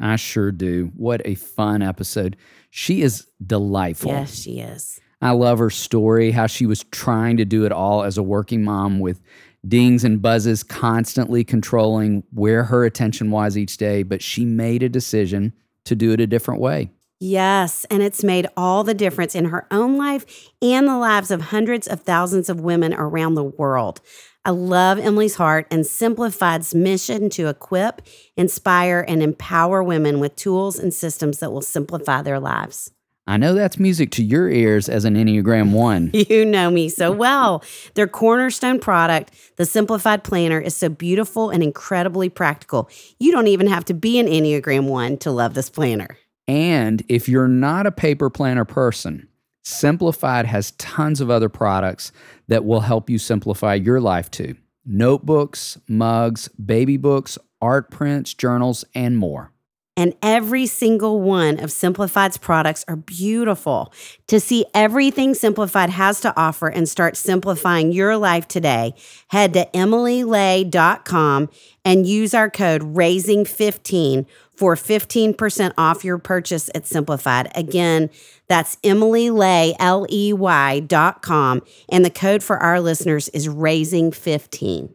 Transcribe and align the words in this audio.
I 0.00 0.16
sure 0.16 0.52
do. 0.52 0.92
What 0.96 1.22
a 1.24 1.34
fun 1.34 1.82
episode. 1.82 2.36
She 2.70 3.02
is 3.02 3.26
delightful. 3.44 4.12
Yes, 4.12 4.34
she 4.42 4.60
is. 4.60 5.00
I 5.20 5.32
love 5.32 5.58
her 5.58 5.70
story, 5.70 6.30
how 6.30 6.46
she 6.46 6.66
was 6.66 6.84
trying 6.84 7.38
to 7.38 7.44
do 7.44 7.64
it 7.64 7.72
all 7.72 8.04
as 8.04 8.18
a 8.18 8.22
working 8.22 8.62
mom 8.62 9.00
with 9.00 9.20
dings 9.66 10.04
and 10.04 10.22
buzzes 10.22 10.62
constantly 10.62 11.42
controlling 11.42 12.22
where 12.32 12.64
her 12.64 12.84
attention 12.84 13.30
was 13.30 13.56
each 13.56 13.76
day, 13.76 14.02
but 14.04 14.22
she 14.22 14.44
made 14.44 14.82
a 14.82 14.88
decision 14.88 15.52
to 15.84 15.96
do 15.96 16.12
it 16.12 16.20
a 16.20 16.26
different 16.26 16.60
way. 16.60 16.90
Yes, 17.20 17.84
and 17.90 18.00
it's 18.00 18.22
made 18.22 18.46
all 18.56 18.84
the 18.84 18.94
difference 18.94 19.34
in 19.34 19.46
her 19.46 19.66
own 19.72 19.96
life 19.96 20.50
and 20.62 20.86
the 20.86 20.96
lives 20.96 21.32
of 21.32 21.40
hundreds 21.40 21.88
of 21.88 22.02
thousands 22.02 22.48
of 22.48 22.60
women 22.60 22.94
around 22.94 23.34
the 23.34 23.42
world. 23.42 24.00
I 24.48 24.50
love 24.50 24.98
Emily's 24.98 25.34
heart 25.34 25.66
and 25.70 25.86
Simplified's 25.86 26.74
mission 26.74 27.28
to 27.28 27.48
equip, 27.48 28.00
inspire, 28.34 29.04
and 29.06 29.22
empower 29.22 29.82
women 29.82 30.20
with 30.20 30.36
tools 30.36 30.78
and 30.78 30.94
systems 30.94 31.40
that 31.40 31.52
will 31.52 31.60
simplify 31.60 32.22
their 32.22 32.40
lives. 32.40 32.90
I 33.26 33.36
know 33.36 33.52
that's 33.52 33.78
music 33.78 34.10
to 34.12 34.24
your 34.24 34.48
ears 34.48 34.88
as 34.88 35.04
an 35.04 35.16
Enneagram 35.16 35.72
1. 35.72 36.12
You 36.14 36.46
know 36.46 36.70
me 36.70 36.88
so 36.88 37.12
well. 37.12 37.62
Their 37.92 38.08
cornerstone 38.08 38.80
product, 38.80 39.34
the 39.56 39.66
Simplified 39.66 40.24
Planner, 40.24 40.58
is 40.58 40.74
so 40.74 40.88
beautiful 40.88 41.50
and 41.50 41.62
incredibly 41.62 42.30
practical. 42.30 42.88
You 43.18 43.32
don't 43.32 43.48
even 43.48 43.66
have 43.66 43.84
to 43.84 43.92
be 43.92 44.18
an 44.18 44.24
Enneagram 44.24 44.88
1 44.88 45.18
to 45.18 45.30
love 45.30 45.52
this 45.52 45.68
planner. 45.68 46.16
And 46.46 47.04
if 47.10 47.28
you're 47.28 47.48
not 47.48 47.86
a 47.86 47.92
paper 47.92 48.30
planner 48.30 48.64
person, 48.64 49.28
Simplified 49.62 50.46
has 50.46 50.70
tons 50.72 51.20
of 51.20 51.28
other 51.28 51.50
products 51.50 52.10
that 52.48 52.64
will 52.64 52.80
help 52.80 53.08
you 53.08 53.18
simplify 53.18 53.74
your 53.74 54.00
life 54.00 54.30
too 54.30 54.56
notebooks, 54.84 55.78
mugs, 55.86 56.48
baby 56.48 56.96
books, 56.96 57.38
art 57.60 57.90
prints, 57.90 58.32
journals, 58.34 58.84
and 58.94 59.18
more. 59.18 59.52
And 59.98 60.14
every 60.22 60.66
single 60.66 61.20
one 61.20 61.58
of 61.58 61.72
Simplified's 61.72 62.38
products 62.38 62.84
are 62.86 62.94
beautiful. 62.94 63.92
To 64.28 64.38
see 64.38 64.64
everything 64.72 65.34
Simplified 65.34 65.90
has 65.90 66.20
to 66.20 66.32
offer 66.40 66.68
and 66.68 66.88
start 66.88 67.16
simplifying 67.16 67.90
your 67.90 68.16
life 68.16 68.46
today, 68.46 68.94
head 69.26 69.54
to 69.54 69.68
emilyley.com 69.74 71.50
and 71.84 72.06
use 72.06 72.32
our 72.32 72.48
code 72.48 72.82
RAISING15 72.94 74.26
for 74.58 74.74
15% 74.74 75.72
off 75.78 76.04
your 76.04 76.18
purchase 76.18 76.68
at 76.74 76.84
Simplified. 76.84 77.48
Again, 77.54 78.10
that's 78.48 78.76
Emily 78.82 79.30
Ley, 79.30 79.76
L 79.78 80.04
E 80.10 80.32
Y 80.32 80.80
dot 80.80 81.22
com. 81.22 81.62
And 81.88 82.04
the 82.04 82.10
code 82.10 82.42
for 82.42 82.58
our 82.58 82.80
listeners 82.80 83.28
is 83.28 83.46
RAISING15. 83.46 84.94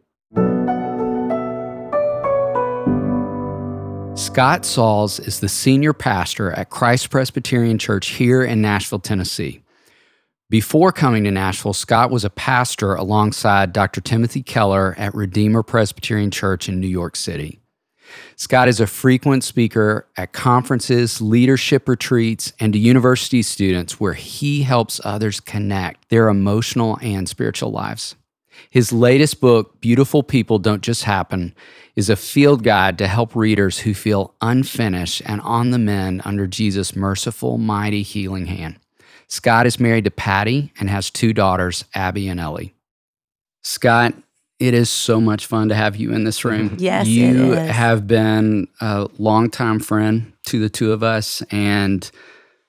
Scott 4.16 4.66
Sauls 4.66 5.20
is 5.20 5.40
the 5.40 5.50
senior 5.50 5.94
pastor 5.94 6.52
at 6.52 6.70
Christ 6.70 7.10
Presbyterian 7.10 7.78
Church 7.78 8.10
here 8.10 8.44
in 8.44 8.62
Nashville, 8.62 9.00
Tennessee. 9.00 9.64
Before 10.50 10.92
coming 10.92 11.24
to 11.24 11.32
Nashville, 11.32 11.74
Scott 11.74 12.12
was 12.12 12.24
a 12.24 12.30
pastor 12.30 12.94
alongside 12.94 13.74
Dr. 13.74 14.02
Timothy 14.02 14.44
Keller 14.44 14.94
at 15.00 15.16
Redeemer 15.16 15.64
Presbyterian 15.64 16.30
Church 16.30 16.70
in 16.70 16.80
New 16.80 16.88
York 16.88 17.16
City. 17.16 17.63
Scott 18.36 18.68
is 18.68 18.80
a 18.80 18.88
frequent 18.88 19.44
speaker 19.44 20.08
at 20.18 20.34
conferences, 20.34 21.22
leadership 21.22 21.88
retreats, 21.88 22.54
and 22.60 22.74
to 22.74 22.80
university 22.80 23.42
students 23.42 24.00
where 24.00 24.14
he 24.14 24.64
helps 24.64 25.00
others 25.04 25.40
connect 25.40 26.10
their 26.10 26.30
emotional 26.30 26.98
and 27.02 27.28
spiritual 27.30 27.72
lives. 27.72 28.16
His 28.70 28.94
latest 28.94 29.42
book, 29.42 29.80
Beautiful 29.82 30.24
People 30.24 30.60
Don't 30.60 30.82
Just 30.82 31.04
Happen, 31.04 31.56
is 31.96 32.10
a 32.10 32.16
field 32.16 32.64
guide 32.64 32.98
to 32.98 33.08
help 33.08 33.36
readers 33.36 33.80
who 33.80 33.94
feel 33.94 34.34
unfinished 34.42 35.22
and 35.26 35.42
on 35.42 35.72
the 35.72 35.80
mend 35.80 36.22
under 36.26 36.48
Jesus' 36.48 36.96
merciful, 36.96 37.58
mighty, 37.58 38.04
healing 38.04 38.48
hand. 38.48 38.80
Scott 39.28 39.66
is 39.66 39.80
married 39.80 40.06
to 40.06 40.12
Patty 40.12 40.72
and 40.80 40.90
has 40.90 41.10
two 41.10 41.34
daughters, 41.34 41.86
Abby 41.94 42.28
and 42.28 42.40
Ellie. 42.40 42.76
Scott, 43.62 44.14
it 44.64 44.74
is 44.74 44.90
so 44.90 45.20
much 45.20 45.46
fun 45.46 45.68
to 45.68 45.76
have 45.76 45.98
you 45.98 46.14
in 46.14 46.24
this 46.24 46.46
room. 46.46 46.78
Yes, 46.84 47.06
you 47.08 47.52
have 47.52 48.08
been 48.08 48.68
a 48.80 49.10
longtime 49.18 49.80
friend 49.82 50.32
to 50.46 50.60
the 50.60 50.70
two 50.70 50.94
of 50.94 51.04
us 51.04 51.42
and 51.52 52.10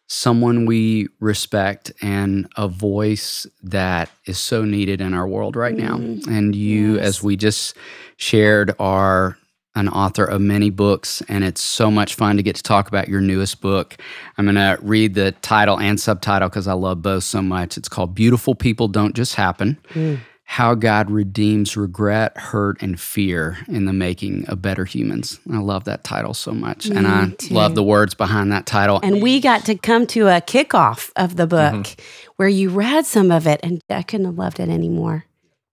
someone 0.09 0.67
we 0.67 1.07
respect 1.21 1.93
and 2.03 2.49
a 2.57 2.67
voice 2.67 3.47
that 3.63 4.11
is 4.27 4.39
so 4.39 4.65
needed 4.65 5.01
in 5.01 5.15
our 5.15 5.27
world 5.27 5.55
right 5.55 5.77
now. 5.77 5.97
Mm-hmm. 5.97 6.33
And 6.33 6.55
you, 6.57 6.97
Yes. 6.97 7.05
as 7.05 7.23
we 7.23 7.37
just 7.37 7.77
shared, 8.17 8.75
are 8.81 9.39
an 9.77 9.89
author 9.89 10.25
of 10.25 10.41
many 10.41 10.71
books, 10.71 11.23
and 11.29 11.43
it's 11.43 11.61
so 11.61 11.91
much 11.91 12.15
fun 12.15 12.37
to 12.37 12.43
get 12.43 12.57
to 12.57 12.63
talk 12.63 12.87
about 12.89 13.09
your 13.09 13.21
newest 13.21 13.61
book. 13.61 13.97
I'm 14.37 14.45
going 14.45 14.55
to 14.57 14.79
read 14.83 15.15
the 15.15 15.33
title 15.43 15.79
and 15.81 15.99
subtitle 15.99 16.49
because 16.49 16.69
I 16.69 16.75
love 16.75 17.03
both 17.03 17.25
so 17.25 17.43
much. 17.43 17.77
It's 17.77 17.89
called 17.89 18.15
Beautiful 18.15 18.55
People 18.55 18.89
Don't 18.89 19.17
Just 19.17 19.35
Happen 19.35 19.79
mm. 19.91 20.19
How 20.47 20.75
God 20.75 21.11
redeems 21.11 21.77
regret, 21.77 22.37
hurt, 22.37 22.81
and 22.81 23.01
fear 23.01 23.59
in 23.67 23.87
the 23.87 23.93
making 23.93 24.47
of 24.47 24.61
better 24.61 24.85
humans. 24.85 25.41
I 25.51 25.59
love 25.59 25.85
that 25.85 26.05
title 26.05 26.35
so 26.35 26.53
much. 26.53 26.87
and 26.87 27.07
I 27.07 27.31
too. 27.31 27.55
love 27.55 27.75
the 27.75 27.83
words 27.83 28.15
behind 28.15 28.53
that 28.53 28.67
title. 28.67 29.01
And 29.03 29.23
we 29.23 29.41
got 29.41 29.65
to 29.67 29.75
come 29.75 30.07
to 30.09 30.29
a 30.29 30.41
kickoff 30.43 31.11
of 31.17 31.37
the 31.37 31.47
book 31.47 31.75
mm-hmm. 31.75 32.33
where 32.37 32.49
you 32.49 32.69
read 32.69 33.07
some 33.07 33.31
of 33.31 33.47
it, 33.47 33.61
and 33.63 33.81
I 33.89 34.03
couldn't 34.03 34.27
have 34.27 34.39
loved 34.39 34.61
it 34.61 34.69
anymore. 34.69 35.25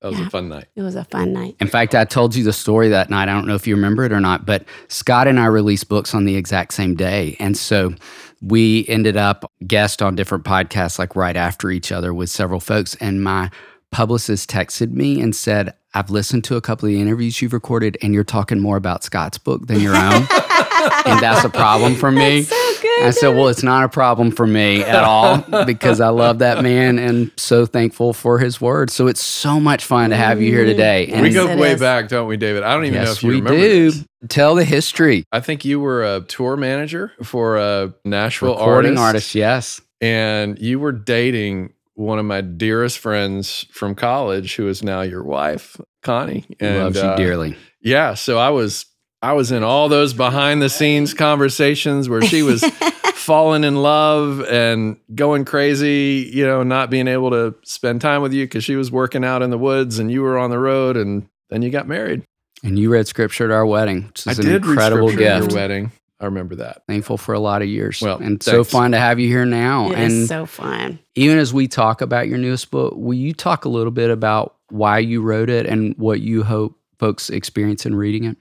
That 0.02 0.12
was 0.12 0.20
Yeah. 0.20 0.28
a 0.28 0.30
fun 0.32 0.50
night. 0.50 0.66
It 0.76 0.82
was 0.82 0.96
a 0.96 1.04
fun 1.04 1.32
night. 1.34 1.58
In 1.60 1.68
fact, 1.68 1.94
I 1.94 2.06
told 2.06 2.34
you 2.34 2.44
the 2.44 2.54
story 2.54 2.90
that 2.90 3.10
night. 3.12 3.30
I 3.30 3.34
don't 3.34 3.46
know 3.46 3.56
if 3.56 3.68
you 3.68 3.76
remember 3.76 4.04
it 4.04 4.12
or 4.12 4.20
not, 4.20 4.46
but 4.48 4.64
Scott 4.88 5.28
and 5.28 5.40
I 5.40 5.46
released 5.46 5.90
books 5.90 6.16
on 6.16 6.26
the 6.26 6.36
exact 6.38 6.74
same 6.74 6.96
day. 6.96 7.36
And 7.40 7.56
so 7.56 7.94
we 8.42 8.86
ended 8.88 9.16
up 9.16 9.52
guest 9.68 10.02
on 10.02 10.16
different 10.16 10.44
podcasts 10.44 10.98
like 10.98 11.16
right 11.16 11.36
after 11.36 11.70
each 11.70 11.92
other 11.92 12.16
with 12.16 12.32
several 12.32 12.60
folks. 12.60 12.96
And 12.96 13.24
my 13.24 13.52
publicist 13.92 14.50
texted 14.50 14.92
me 14.92 15.22
and 15.22 15.36
said, 15.36 15.74
I've 15.94 16.10
listened 16.10 16.46
to 16.46 16.56
a 16.56 16.62
couple 16.62 16.88
of 16.88 16.94
the 16.94 17.02
interviews 17.02 17.42
you've 17.42 17.54
recorded 17.54 17.98
and 18.02 18.14
you're 18.14 18.24
talking 18.24 18.60
more 18.60 18.78
about 18.78 19.04
Scott's 19.04 19.38
book 19.38 19.68
than 19.68 19.82
your 19.82 19.96
own. 19.96 20.28
and 21.06 21.20
that's 21.20 21.44
a 21.44 21.50
problem 21.50 21.96
for 21.96 22.12
me. 22.12 22.44
so 22.44 22.56
good. 22.82 23.04
I 23.04 23.10
said, 23.12 23.36
Well, 23.36 23.50
it's 23.50 23.64
not 23.64 23.84
a 23.84 23.90
problem 23.90 24.32
for 24.32 24.48
me 24.48 24.82
at 24.82 25.04
all 25.04 25.44
because 25.66 26.00
I 26.00 26.10
love 26.10 26.40
that 26.40 26.64
man 26.64 26.98
and 26.98 27.32
so 27.36 27.66
thankful 27.66 28.14
for 28.14 28.40
his 28.40 28.62
words. 28.62 28.94
So 28.94 29.08
it's 29.08 29.22
so 29.22 29.60
much 29.60 29.84
fun 29.84 30.12
to 30.12 30.16
have 30.16 30.42
you 30.42 30.52
here 30.52 30.62
mm-hmm. 30.62 30.72
today. 30.72 31.08
And 31.08 31.22
we 31.22 31.32
go 31.32 31.58
way 31.58 31.74
is. 31.74 31.82
back, 31.82 32.08
don't 32.08 32.28
we, 32.28 32.38
David? 32.38 32.64
I 32.64 32.74
don't 32.74 32.86
even 32.86 33.04
know 33.04 33.12
if 33.12 33.22
you 33.22 33.30
we 33.30 33.36
remember. 33.36 33.60
do. 33.60 33.92
this. 33.92 34.06
Tell 34.30 34.56
the 34.56 34.64
history. 34.64 35.26
I 35.32 35.40
think 35.40 35.66
you 35.66 35.80
were 35.80 36.04
a 36.04 36.22
tour 36.22 36.56
manager 36.56 37.12
for 37.24 37.58
a 37.58 37.94
Nashville 38.06 38.54
Recording 38.54 38.98
artist, 38.98 39.02
artist, 39.02 39.36
yes. 39.36 39.82
and 40.00 40.60
you 40.60 40.80
were 40.80 40.92
dating 40.92 41.74
one 41.96 42.20
of 42.20 42.26
my 42.26 42.42
dearest 42.42 43.00
friends 43.00 43.66
from 43.72 43.96
college, 43.96 44.56
who 44.56 44.68
is 44.68 44.84
now 44.84 45.02
your 45.02 45.24
wife, 45.24 45.80
Connie. 46.02 46.46
And, 46.60 46.78
Loves 46.80 46.98
you 46.98 47.04
uh, 47.04 47.16
dearly. 47.16 47.58
Yeah, 47.82 48.14
so 48.14 48.38
I 48.38 48.50
was 48.50 48.86
I 49.22 49.34
was 49.34 49.52
in 49.52 49.64
all 49.64 49.90
those 49.90 50.14
behind 50.14 50.62
the 50.62 50.70
scenes 50.70 51.14
conversations 51.14 52.10
where 52.10 52.22
she 52.22 52.42
was 52.42 52.64
falling 53.16 53.64
in 53.64 53.76
love 53.76 54.44
and 54.50 54.98
going 55.14 55.46
crazy, 55.46 56.30
you 56.34 56.46
know, 56.46 56.64
not 56.64 56.90
being 56.90 57.08
able 57.08 57.30
to 57.32 57.56
spend 57.64 58.02
time 58.02 58.22
with 58.22 58.34
you 58.34 58.46
because 58.46 58.64
she 58.64 58.76
was 58.76 58.92
working 58.92 59.24
out 59.24 59.42
in 59.42 59.52
the 59.52 59.58
woods 59.60 60.00
and 60.00 60.12
you 60.12 60.22
were 60.22 60.38
on 60.38 60.50
the 60.50 60.60
road, 60.60 60.98
and 60.98 61.28
then 61.50 61.62
you 61.62 61.70
got 61.70 61.88
married. 61.88 62.24
And 62.64 62.78
you 62.78 62.92
read 62.92 63.08
scripture 63.08 63.46
at 63.46 63.52
our 63.52 63.66
wedding, 63.66 64.08
which 64.08 64.28
I 64.28 64.32
is 64.32 64.40
an 64.40 64.46
did 64.46 64.66
read 64.66 64.72
incredible 64.74 65.10
at 65.10 65.18
gift. 65.18 65.52
your 65.52 65.60
wedding. 65.60 65.92
I 66.22 66.26
remember 66.26 66.56
that. 66.58 66.84
Thankful 66.88 67.18
for 67.18 67.34
a 67.34 67.40
lot 67.40 67.64
of 67.64 67.68
years. 67.68 68.00
Well, 68.00 68.20
and 68.20 68.42
so 68.42 68.64
fun 68.64 68.92
to 68.92 69.00
have 69.00 69.20
you 69.20 69.28
here 69.28 69.46
now. 69.46 69.90
It 69.92 69.98
and 69.98 70.12
is 70.14 70.28
so 70.30 70.46
fun. 70.46 71.00
even 71.16 71.40
as 71.40 71.52
we 71.54 71.68
talk 71.68 72.02
about 72.02 72.28
your 72.28 72.38
newest 72.38 72.70
book, 72.70 72.94
will 72.96 73.16
you 73.18 73.34
talk 73.34 73.66
a 73.66 73.70
little 73.70 73.92
bit 73.92 74.12
about 74.12 74.56
why 74.70 75.00
you 75.00 75.22
wrote 75.22 75.50
it 75.50 75.66
and 75.66 75.96
what 75.98 76.22
you 76.22 76.44
hope 76.44 76.80
folks 77.00 77.30
experience 77.32 77.86
in 77.88 77.96
reading 77.96 78.26
it? 78.26 78.38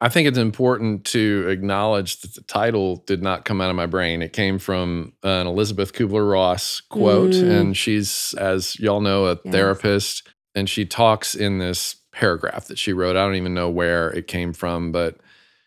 I 0.00 0.08
think 0.08 0.28
it's 0.28 0.38
important 0.38 1.04
to 1.06 1.46
acknowledge 1.48 2.20
that 2.20 2.34
the 2.34 2.42
title 2.42 2.96
did 3.06 3.22
not 3.22 3.44
come 3.44 3.60
out 3.60 3.70
of 3.70 3.76
my 3.76 3.86
brain. 3.86 4.22
It 4.22 4.32
came 4.32 4.58
from 4.58 5.14
an 5.22 5.46
Elizabeth 5.46 5.94
Kubler 5.94 6.30
Ross 6.30 6.80
quote. 6.90 7.32
Mm. 7.32 7.50
And 7.60 7.76
she's, 7.76 8.34
as 8.38 8.78
y'all 8.78 9.00
know, 9.00 9.26
a 9.26 9.38
Yes. 9.42 9.52
therapist. 9.52 10.28
And 10.54 10.68
she 10.68 10.84
talks 10.84 11.34
in 11.34 11.58
this 11.58 11.96
paragraph 12.12 12.66
that 12.68 12.78
she 12.78 12.92
wrote. 12.92 13.16
I 13.16 13.24
don't 13.24 13.34
even 13.36 13.54
know 13.54 13.70
where 13.70 14.10
it 14.10 14.26
came 14.26 14.52
from, 14.52 14.92
but 14.92 15.16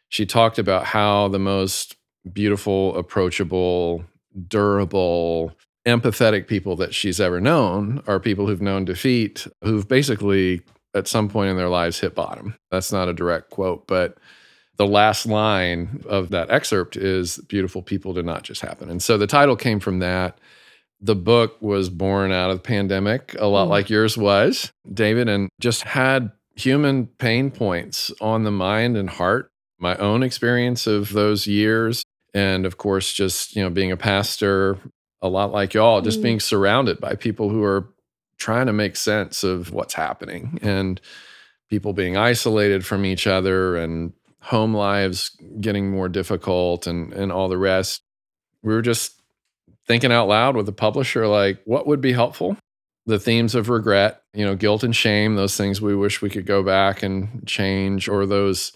she 0.09 0.25
talked 0.25 0.59
about 0.59 0.85
how 0.85 1.27
the 1.29 1.39
most 1.39 1.95
beautiful, 2.33 2.95
approachable, 2.97 4.03
durable, 4.47 5.53
empathetic 5.87 6.47
people 6.47 6.75
that 6.75 6.93
she's 6.93 7.19
ever 7.19 7.39
known 7.39 8.03
are 8.07 8.19
people 8.19 8.45
who've 8.47 8.61
known 8.61 8.85
defeat, 8.85 9.47
who've 9.63 9.87
basically 9.87 10.61
at 10.93 11.07
some 11.07 11.29
point 11.29 11.49
in 11.49 11.57
their 11.57 11.69
lives 11.69 11.99
hit 11.99 12.15
bottom. 12.15 12.55
That's 12.71 12.91
not 12.91 13.07
a 13.07 13.13
direct 13.13 13.49
quote, 13.51 13.87
but 13.87 14.17
the 14.77 14.87
last 14.87 15.25
line 15.25 16.03
of 16.07 16.29
that 16.29 16.49
excerpt 16.49 16.95
is 16.95 17.37
beautiful 17.47 17.81
people 17.81 18.13
did 18.13 18.25
not 18.25 18.43
just 18.43 18.61
happen. 18.61 18.89
And 18.89 19.01
so 19.01 19.17
the 19.17 19.27
title 19.27 19.55
came 19.55 19.79
from 19.79 19.99
that. 19.99 20.39
The 21.01 21.15
book 21.15 21.61
was 21.61 21.89
born 21.89 22.31
out 22.31 22.49
of 22.49 22.57
the 22.57 22.63
pandemic, 22.63 23.35
a 23.39 23.45
lot 23.47 23.67
Mm. 23.67 23.71
like 23.71 23.89
yours 23.89 24.17
was, 24.17 24.71
David, 24.91 25.29
and 25.29 25.49
just 25.61 25.83
had 25.83 26.31
human 26.55 27.07
pain 27.07 27.51
points 27.51 28.11
on 28.19 28.43
the 28.43 28.51
mind 28.51 28.97
and 28.97 29.09
heart. 29.09 29.51
My 29.79 29.95
own 29.97 30.23
experience 30.23 30.87
of 30.87 31.13
those 31.13 31.47
years. 31.47 32.03
And 32.33 32.65
of 32.65 32.77
course, 32.77 33.11
just, 33.13 33.55
you 33.55 33.63
know, 33.63 33.69
being 33.69 33.91
a 33.91 33.97
pastor, 33.97 34.77
a 35.21 35.27
lot 35.29 35.51
like 35.51 35.73
y'all, 35.73 36.01
just 36.01 36.19
Mm. 36.19 36.23
being 36.23 36.39
surrounded 36.39 36.99
by 36.99 37.15
people 37.15 37.49
who 37.49 37.63
are 37.63 37.87
trying 38.37 38.67
to 38.67 38.73
make 38.73 38.95
sense 38.95 39.43
of 39.43 39.71
what's 39.73 39.93
happening 39.93 40.59
and 40.61 41.01
people 41.69 41.93
being 41.93 42.17
isolated 42.17 42.85
from 42.85 43.05
each 43.05 43.27
other 43.27 43.75
and 43.75 44.13
home 44.41 44.73
lives 44.73 45.31
getting 45.59 45.91
more 45.91 46.07
difficult 46.07 46.87
and 46.87 47.11
and 47.13 47.31
all 47.31 47.49
the 47.49 47.57
rest 47.57 48.01
we 48.63 48.73
were 48.73 48.81
just 48.81 49.21
thinking 49.85 50.11
out 50.13 50.29
loud 50.29 50.55
with 50.55 50.65
the 50.65 50.71
publisher 50.71 51.27
like 51.27 51.59
what 51.65 51.85
would 51.85 51.99
be 51.99 52.13
helpful 52.13 52.55
the 53.05 53.19
themes 53.19 53.53
of 53.55 53.67
regret 53.67 54.21
you 54.33 54.45
know 54.45 54.55
guilt 54.55 54.83
and 54.83 54.95
shame 54.95 55.35
those 55.35 55.57
things 55.57 55.81
we 55.81 55.93
wish 55.93 56.21
we 56.21 56.29
could 56.29 56.45
go 56.45 56.63
back 56.63 57.03
and 57.03 57.45
change 57.45 58.07
or 58.07 58.25
those 58.25 58.71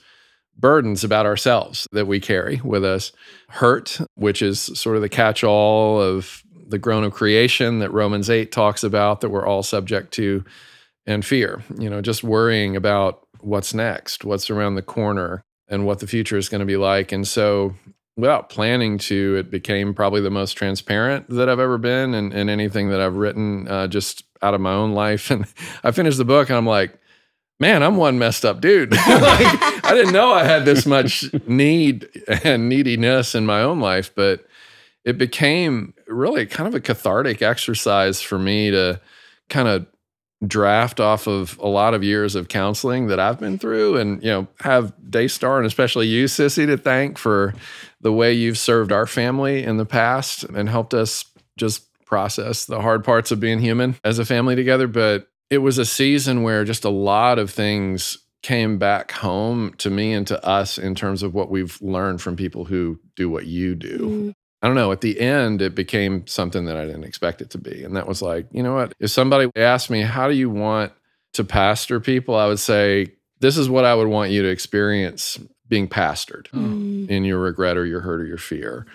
burdens 0.58 1.04
about 1.04 1.26
ourselves 1.26 1.88
that 1.92 2.06
we 2.06 2.20
carry 2.20 2.62
with 2.64 2.84
us. 2.86 3.12
Hurt 3.50 4.00
which 4.16 4.42
is 4.42 4.60
sort 4.60 4.96
of 4.96 5.02
the 5.02 5.10
catch-all 5.10 6.02
of 6.02 6.44
the 6.68 6.78
groan 6.78 7.04
of 7.04 7.14
creation 7.14 7.80
that 7.80 7.92
romans 7.92 8.30
8 8.30 8.52
talks 8.52 8.84
about 8.84 9.22
that 9.22 9.30
we're 9.30 9.46
all 9.46 9.64
subject 9.64 10.14
to 10.14 10.44
and 11.06 11.26
fear. 11.26 11.62
You 11.78 11.90
know 11.90 12.02
just 12.02 12.24
worrying 12.24 12.76
about 12.76 13.28
what's 13.42 13.74
next 13.74 14.24
what's 14.24 14.50
around 14.50 14.76
the 14.76 14.82
corner 14.82 15.44
and 15.68 15.86
what 15.86 16.00
the 16.00 16.08
future 16.08 16.38
is 16.38 16.50
going 16.50 16.60
to 16.60 16.66
be 16.66 16.78
like. 16.78 17.12
And 17.12 17.28
so 17.28 17.76
without 18.16 18.50
planning 18.50 18.98
to 19.00 19.36
it 19.38 19.50
became 19.50 19.94
probably 19.94 20.22
the 20.22 20.30
most 20.30 20.54
transparent 20.54 21.28
that 21.30 21.50
i've 21.50 21.60
ever 21.60 21.80
been 21.80 22.14
and 22.14 22.32
anything 22.48 22.90
that 22.90 23.02
i've 23.02 23.16
written 23.16 23.68
uh, 23.68 23.88
just 23.88 24.24
out 24.42 24.54
of 24.54 24.62
my 24.62 24.74
own 24.74 24.94
life. 24.94 25.32
And 25.32 25.46
i 25.84 25.92
finished 25.92 26.18
the 26.18 26.26
book 26.26 26.50
and 26.50 26.58
i'm 26.58 26.66
like 26.66 27.00
man 27.64 27.82
i'm 27.82 27.96
one 27.96 28.20
messed 28.20 28.44
up 28.44 28.60
dude. 28.60 28.92
Like, 29.08 29.86
i 29.86 29.92
didn't 29.94 30.14
know 30.14 30.32
i 30.32 30.44
had 30.44 30.66
this 30.66 30.86
much 30.86 31.26
need 31.48 32.10
and 32.44 32.68
neediness 32.68 33.36
in 33.36 33.46
my 33.46 33.62
own 33.62 33.80
life 33.80 34.14
but 34.14 34.46
it 35.06 35.18
became 35.18 35.94
really 36.08 36.46
kind 36.46 36.68
of 36.68 36.76
a 36.76 36.82
cathartic 36.82 37.42
exercise 37.42 38.22
for 38.22 38.38
me 38.38 38.72
to 38.72 39.00
kind 39.50 39.68
of 39.68 39.88
draft 40.46 41.00
off 41.00 41.26
of 41.28 41.58
a 41.60 41.68
lot 41.68 41.94
of 41.94 42.04
years 42.04 42.36
of 42.36 42.50
counseling 42.50 43.08
that 43.08 43.18
I've 43.18 43.40
been 43.40 43.58
through 43.58 43.96
and 43.98 44.22
you 44.22 44.30
know 44.30 44.48
have 44.60 44.94
Daystar 45.10 45.58
and 45.58 45.66
especially 45.66 46.08
you 46.08 46.26
Sissy 46.26 46.66
to 46.66 46.78
thank 46.78 47.18
for 47.18 47.54
the 48.02 48.12
way 48.12 48.34
you've 48.34 48.58
served 48.58 48.92
our 48.92 49.08
family 49.08 49.64
in 49.64 49.78
the 49.78 49.86
past 49.86 50.44
and 50.44 50.68
helped 50.68 50.94
us 50.94 51.26
just 51.58 51.86
process 52.06 52.66
the 52.66 52.82
hard 52.82 53.04
parts 53.04 53.32
of 53.32 53.40
being 53.40 53.60
human 53.60 53.96
as 54.04 54.20
a 54.20 54.26
family 54.26 54.56
together. 54.56 54.88
But 54.88 55.28
it 55.54 55.60
was 55.60 55.78
a 55.78 55.86
season 55.86 56.44
where 56.44 56.64
just 56.66 56.84
a 56.84 56.90
lot 56.90 57.38
of 57.40 57.52
things 57.52 58.18
came 58.42 58.78
back 58.78 59.12
home 59.12 59.74
to 59.78 59.90
me 59.90 60.12
and 60.14 60.28
to 60.28 60.46
us 60.46 60.78
in 60.78 60.96
terms 60.96 61.24
of 61.24 61.34
what 61.34 61.50
we've 61.50 61.82
learned 61.82 62.22
from 62.22 62.36
people 62.36 62.66
who 62.66 63.00
do 63.16 63.30
what 63.30 63.46
you 63.46 63.76
do. 63.76 63.98
Mm. 64.00 64.34
I 64.62 64.68
don't 64.68 64.76
know. 64.76 64.92
At 64.92 65.02
the 65.02 65.20
end, 65.20 65.62
it 65.62 65.76
became 65.76 66.26
something 66.28 66.66
that 66.66 66.76
I 66.76 66.86
didn't 66.86 67.04
expect 67.04 67.42
it 67.42 67.50
to 67.52 67.58
be. 67.58 67.84
And 67.84 67.96
that 67.96 68.08
was 68.08 68.22
like, 68.22 68.48
you 68.52 68.64
know 68.64 68.74
what? 68.74 68.94
If 69.00 69.12
somebody 69.12 69.50
asked 69.56 69.90
me, 69.90 70.02
how 70.02 70.28
do 70.28 70.34
you 70.34 70.50
want 70.50 70.92
to 71.34 71.44
pastor 71.44 72.00
people? 72.00 72.36
I 72.36 72.48
would 72.48 72.60
say, 72.60 73.14
this 73.40 73.58
is 73.58 73.70
what 73.70 73.86
I 73.86 73.94
would 73.94 74.08
want 74.08 74.32
you 74.32 74.42
to 74.42 74.50
experience 74.50 75.38
being 75.68 75.88
pastored 75.88 76.48
Mm. 76.52 77.10
in 77.10 77.24
your 77.26 77.40
regret 77.40 77.78
or 77.78 77.86
your 77.86 78.02
hurt 78.02 78.22
or 78.22 78.26
your 78.26 78.38
fear. 78.38 78.86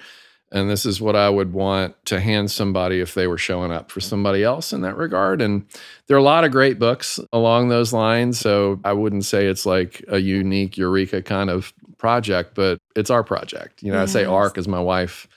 And 0.51 0.71
this 0.71 0.87
is 0.87 1.01
what 1.01 1.15
I 1.15 1.29
would 1.29 1.53
want 1.53 1.95
to 2.07 2.21
hand 2.21 2.51
somebody 2.51 3.01
if 3.01 3.15
they 3.15 3.27
were 3.27 3.37
showing 3.39 3.71
up 3.71 3.91
for 3.91 4.01
somebody 4.01 4.43
else 4.43 4.73
in 4.73 4.81
that 4.81 4.97
regard. 4.97 5.43
And 5.43 5.67
there 6.07 6.17
are 6.17 6.21
a 6.21 6.23
lot 6.23 6.45
of 6.45 6.53
great 6.53 6.79
books 6.79 7.21
along 7.33 7.69
those 7.69 7.93
lines. 7.93 8.39
So 8.39 8.81
I 8.85 8.93
wouldn't 8.95 9.25
say 9.27 9.47
it's 9.47 9.67
like 9.67 10.03
a 10.09 10.19
unique 10.19 10.79
Eureka 10.79 11.21
kind 11.23 11.51
of 11.51 11.73
project, 11.99 12.55
but 12.55 12.79
it's 12.97 13.11
our 13.11 13.23
project. 13.23 13.83
You 13.83 13.93
know, 13.93 14.01
I 14.01 14.07
say 14.07 14.25
ARC 14.25 14.57
as 14.57 14.67
my 14.67 14.81
wife. 14.81 15.29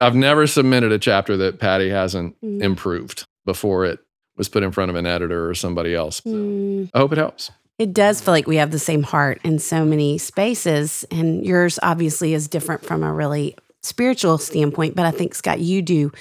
I've 0.00 0.14
never 0.14 0.46
submitted 0.46 0.92
a 0.92 0.98
chapter 0.98 1.36
that 1.38 1.58
Patty 1.58 1.90
hasn't 1.90 2.40
Mm. 2.40 2.62
improved 2.62 3.26
before 3.44 3.84
it 3.86 3.98
was 4.36 4.48
put 4.48 4.62
in 4.62 4.70
front 4.70 4.90
of 4.90 4.96
an 4.96 5.06
editor 5.06 5.48
or 5.48 5.54
somebody 5.54 5.94
else. 5.94 6.20
Mm. 6.20 6.90
I 6.94 6.98
hope 6.98 7.10
it 7.12 7.18
helps. 7.18 7.50
It 7.78 7.92
does 7.92 8.20
feel 8.20 8.32
like 8.34 8.46
we 8.46 8.56
have 8.56 8.70
the 8.70 8.78
same 8.78 9.02
heart 9.02 9.40
in 9.42 9.58
so 9.58 9.84
many 9.84 10.18
spaces, 10.18 11.04
and 11.10 11.44
yours 11.44 11.78
obviously 11.82 12.34
is 12.34 12.46
different 12.46 12.84
from 12.84 13.02
a 13.02 13.12
really 13.12 13.56
spiritual 13.82 14.38
standpoint. 14.38 14.94
But 14.94 15.06
I 15.06 15.10
think, 15.10 15.34
Scott, 15.34 15.60
you 15.60 15.82
do 15.82 16.12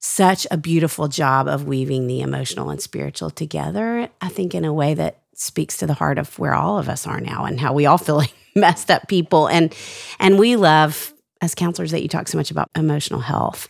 such 0.00 0.46
a 0.50 0.56
beautiful 0.56 1.08
job 1.08 1.48
of 1.48 1.66
weaving 1.66 2.06
the 2.06 2.20
emotional 2.20 2.70
and 2.70 2.80
spiritual 2.80 3.30
together. 3.30 4.08
I 4.20 4.28
think 4.28 4.54
in 4.54 4.64
a 4.64 4.72
way 4.72 4.94
that 4.94 5.22
speaks 5.34 5.76
to 5.78 5.86
the 5.86 5.94
heart 5.94 6.18
of 6.18 6.38
where 6.38 6.54
all 6.54 6.78
of 6.78 6.88
us 6.88 7.06
are 7.06 7.20
now 7.20 7.44
and 7.44 7.60
how 7.60 7.72
we 7.72 7.86
all 7.86 7.98
feel 7.98 8.16
like 8.18 8.32
messed 8.54 8.90
up 8.90 9.08
people. 9.08 9.48
And 9.48 9.74
and 10.18 10.38
we 10.38 10.56
love 10.56 11.12
as 11.40 11.54
counselors 11.54 11.92
that 11.92 12.02
you 12.02 12.08
talk 12.08 12.28
so 12.28 12.38
much 12.38 12.50
about 12.50 12.70
emotional 12.76 13.20
health. 13.20 13.68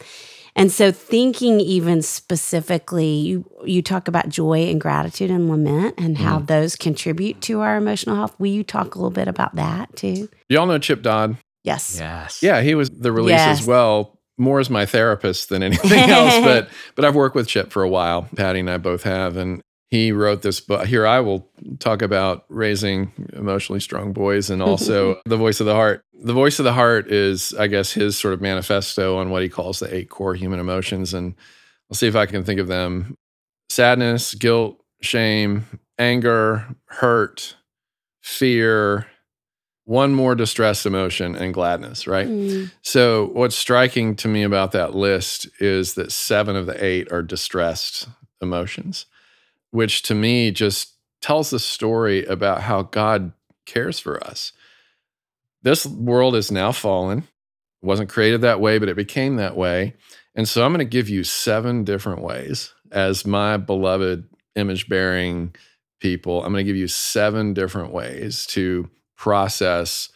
And 0.57 0.73
so 0.73 0.91
thinking 0.91 1.61
even 1.61 2.03
specifically, 2.03 3.15
you 3.15 3.49
you 3.65 3.81
talk 3.81 4.09
about 4.09 4.29
joy 4.29 4.69
and 4.69 4.81
gratitude 4.81 5.31
and 5.31 5.49
lament 5.49 5.95
and 5.99 6.19
how 6.19 6.39
mm-hmm. 6.39 6.47
those 6.47 6.75
contribute 6.75 7.41
to 7.43 7.61
our 7.61 7.77
emotional 7.77 8.17
health. 8.17 8.35
Will 8.39 8.49
you 8.49 8.65
talk 8.65 8.95
a 8.95 8.99
little 8.99 9.11
bit 9.11 9.29
about 9.29 9.55
that 9.55 9.95
too? 9.95 10.29
Y'all 10.49 10.67
know 10.67 10.79
Chip 10.79 11.03
Dodd? 11.03 11.37
Yes. 11.69 11.97
Yes. 12.01 12.43
Yeah, 12.43 12.63
he 12.63 12.75
was 12.75 12.91
the 12.91 13.13
release 13.13 13.33
Yes. 13.37 13.61
as 13.61 13.67
well. 13.67 14.19
More 14.41 14.61
as 14.61 14.71
my 14.71 14.87
therapist 14.87 15.49
than 15.49 15.63
anything 15.69 16.11
else, 16.11 16.39
but 16.45 16.69
but 16.95 17.05
I've 17.05 17.15
worked 17.15 17.35
with 17.35 17.47
Chip 17.49 17.71
for 17.73 17.83
a 17.83 17.89
while. 17.89 18.29
Patty 18.37 18.61
and 18.61 18.71
I 18.71 18.77
both 18.79 19.03
have, 19.03 19.37
and 19.37 19.61
he 19.91 20.13
wrote 20.13 20.43
this 20.43 20.61
book. 20.61 20.87
Here 20.87 21.07
I 21.07 21.19
will 21.21 21.51
talk 21.81 22.03
about 22.03 22.45
raising 22.49 23.11
emotionally 23.33 23.81
strong 23.81 24.13
boys, 24.13 24.49
and 24.51 24.63
also 24.63 25.21
the 25.27 25.37
voice 25.37 25.61
of 25.61 25.67
the 25.67 25.75
heart. 25.75 26.03
The 26.21 26.33
voice 26.35 26.59
of 26.61 26.65
the 26.65 26.73
heart 26.73 27.11
is, 27.11 27.53
I 27.55 27.67
guess, 27.69 27.93
his 27.93 28.17
sort 28.19 28.35
of 28.35 28.41
manifesto 28.41 29.17
on 29.19 29.31
what 29.31 29.43
he 29.43 29.49
calls 29.49 29.79
the 29.81 29.93
eight 29.95 30.09
core 30.11 30.35
human 30.35 30.61
emotions, 30.61 31.15
and 31.15 31.35
I'll 31.91 31.97
see 31.97 32.07
if 32.07 32.15
I 32.17 32.27
can 32.27 32.45
think 32.45 32.61
of 32.61 32.69
them: 32.69 33.15
sadness, 33.71 34.35
guilt, 34.35 34.79
shame, 35.01 35.65
anger, 35.99 36.65
hurt, 36.87 37.57
fear. 38.23 39.07
One 39.89 40.13
more 40.13 40.35
distressed 40.35 40.85
emotion 40.85 41.35
and 41.35 41.55
gladness, 41.55 42.07
right? 42.07 42.29
Mm. 42.29 42.71
So, 42.83 43.31
what's 43.33 43.57
striking 43.57 44.17
to 44.17 44.29
me 44.29 44.43
about 44.43 44.73
that 44.73 44.95
list 44.95 45.49
is 45.61 45.95
that 45.95 46.13
seven 46.13 46.57
of 46.57 46.67
the 46.67 46.85
eight 46.85 47.11
are 47.11 47.23
distressed 47.23 48.07
emotions, 48.43 49.07
which 49.71 50.03
to 50.03 50.15
me 50.15 50.51
just 50.51 50.93
tells 51.23 51.49
the 51.49 51.59
story 51.59 52.27
about 52.27 52.61
how 52.61 52.83
God 52.83 53.33
cares 53.65 53.99
for 53.99 54.23
us. 54.23 54.53
This 55.63 55.87
world 55.87 56.37
is 56.37 56.53
now 56.53 56.71
fallen. 56.71 57.21
It 57.21 57.87
wasn't 57.87 58.11
created 58.11 58.43
that 58.43 58.61
way, 58.61 58.77
but 58.79 58.91
it 58.91 58.95
became 58.97 59.37
that 59.37 59.57
way. 59.57 59.95
And 60.35 60.47
so, 60.47 60.67
I'm 60.67 60.73
going 60.75 60.87
to 60.87 60.91
give 60.91 61.09
you 61.09 61.25
seven 61.25 61.83
different 61.83 62.21
ways 62.21 62.75
as 62.93 63.25
my 63.25 63.57
beloved 63.57 64.29
image 64.55 64.87
bearing 64.87 65.55
people. 65.99 66.45
I'm 66.45 66.53
going 66.53 66.63
to 66.63 66.71
give 66.71 66.77
you 66.77 66.89
seven 66.89 67.55
different 67.55 67.91
ways 67.91 68.45
to 68.49 68.91
process 69.19 70.09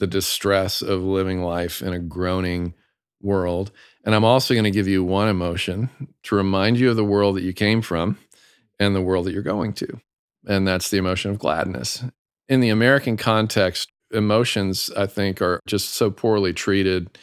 the 0.00 0.06
distress 0.06 0.82
of 0.82 1.02
living 1.02 1.42
life 1.42 1.80
in 1.80 1.94
a 1.94 1.98
groaning 1.98 2.74
world. 3.22 3.70
And 4.04 4.14
I'm 4.14 4.24
also 4.24 4.54
going 4.54 4.64
to 4.64 4.70
give 4.70 4.88
you 4.88 5.04
one 5.04 5.28
emotion 5.28 5.90
to 6.24 6.34
remind 6.34 6.78
you 6.78 6.90
of 6.90 6.96
the 6.96 7.04
world 7.04 7.36
that 7.36 7.42
you 7.42 7.52
came 7.52 7.80
from 7.80 8.18
and 8.78 8.94
the 8.94 9.02
world 9.02 9.26
that 9.26 9.32
you're 9.32 9.42
going 9.42 9.72
to. 9.74 10.00
And 10.46 10.66
that's 10.66 10.90
the 10.90 10.96
emotion 10.96 11.30
of 11.30 11.38
gladness. 11.38 12.02
In 12.48 12.60
the 12.60 12.70
American 12.70 13.16
context, 13.16 13.90
emotions, 14.10 14.90
I 14.96 15.06
think, 15.06 15.40
are 15.40 15.60
just 15.66 15.90
so 15.90 16.10
poorly 16.10 16.52
treated 16.52 17.18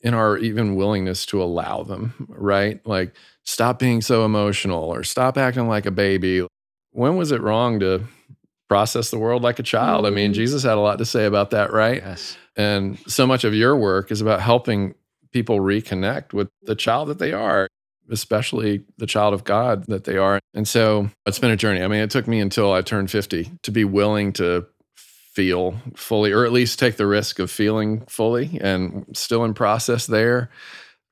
in 0.00 0.14
our 0.14 0.36
even 0.38 0.74
willingness 0.74 1.24
to 1.26 1.40
allow 1.40 1.84
them, 1.84 2.26
right? 2.28 2.84
Like, 2.84 3.14
stop 3.44 3.78
being 3.78 4.00
so 4.00 4.24
emotional 4.24 4.82
or 4.84 5.04
stop 5.04 5.38
acting 5.38 5.68
like 5.68 5.86
a 5.86 5.92
baby. 5.92 6.44
When 6.90 7.16
was 7.16 7.30
it 7.30 7.40
wrong 7.40 7.78
to 7.80 8.04
process 8.72 9.10
the 9.10 9.18
world 9.18 9.42
like 9.42 9.58
a 9.58 9.62
child? 9.62 10.06
I 10.06 10.10
mean, 10.10 10.30
Mhm. 10.32 10.34
Jesus 10.34 10.62
had 10.62 10.78
a 10.78 10.80
lot 10.80 10.96
to 10.98 11.04
say 11.04 11.24
about 11.26 11.50
that, 11.50 11.72
right? 11.72 12.02
Yes. 12.04 12.36
And 12.56 12.98
so 13.06 13.26
much 13.26 13.44
of 13.44 13.54
your 13.54 13.76
work 13.76 14.10
is 14.10 14.20
about 14.22 14.40
helping 14.40 14.94
people 15.32 15.60
reconnect 15.60 16.32
with 16.32 16.48
the 16.62 16.74
child 16.74 17.08
that 17.08 17.18
they 17.18 17.32
are, 17.32 17.68
especially 18.10 18.82
the 18.98 19.06
child 19.06 19.34
of 19.34 19.44
God 19.44 19.84
that 19.88 20.04
they 20.04 20.16
are. 20.16 20.38
And 20.54 20.66
so 20.66 21.10
it's 21.26 21.38
been 21.38 21.50
a 21.50 21.56
journey. 21.56 21.82
I 21.82 21.88
mean, 21.88 22.00
it 22.00 22.10
took 22.10 22.26
me 22.26 22.40
until 22.40 22.72
I 22.72 22.82
turned 22.82 23.10
50 23.10 23.50
to 23.62 23.70
be 23.70 23.84
willing 23.84 24.32
to 24.34 24.66
feel 24.96 25.74
fully, 25.96 26.32
or 26.32 26.44
at 26.44 26.52
least 26.52 26.78
take 26.78 26.96
the 26.96 27.06
risk 27.06 27.38
of 27.38 27.50
feeling 27.50 28.02
fully 28.08 28.58
and 28.62 29.06
still 29.14 29.44
in 29.44 29.54
process 29.54 30.06
there. 30.06 30.50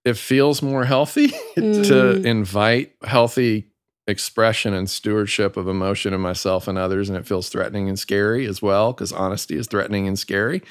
It 0.05 0.17
feels 0.17 0.61
more 0.63 0.85
healthy 0.85 1.29
to 1.57 1.61
Mm. 1.61 2.25
invite 2.25 2.93
healthy 3.03 3.67
expression 4.11 4.75
and 4.75 4.91
stewardship 4.91 5.57
of 5.57 5.69
emotion 5.69 6.13
in 6.13 6.21
myself 6.21 6.69
and 6.69 6.77
others. 6.77 7.09
And 7.09 7.17
it 7.17 7.27
feels 7.27 7.49
threatening 7.49 7.89
and 7.89 7.99
scary 7.99 8.47
as 8.47 8.61
well, 8.61 8.93
because 8.93 9.13
honesty 9.13 9.57
is 9.57 9.67
threatening 9.67 10.07
and 10.07 10.19
scary 10.19 10.63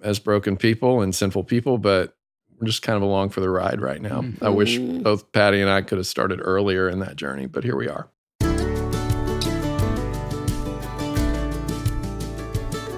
as 0.00 0.18
broken 0.18 0.56
people 0.56 1.02
and 1.02 1.14
sinful 1.14 1.44
people. 1.44 1.78
But 1.78 2.16
we're 2.60 2.68
just 2.68 2.82
kind 2.82 2.96
of 2.96 3.02
along 3.02 3.30
for 3.30 3.40
the 3.40 3.50
ride 3.50 3.80
right 3.80 4.00
now. 4.00 4.18
I 4.18 4.22
mm-hmm. 4.22 4.54
wish 4.54 4.78
both 4.78 5.32
Patty 5.32 5.60
and 5.60 5.68
I 5.70 5.82
could 5.82 5.98
have 5.98 6.06
started 6.06 6.40
earlier 6.40 6.88
in 6.88 7.00
that 7.00 7.16
journey, 7.16 7.46
but 7.46 7.64
here 7.64 7.76
we 7.76 7.88
are. 7.88 8.08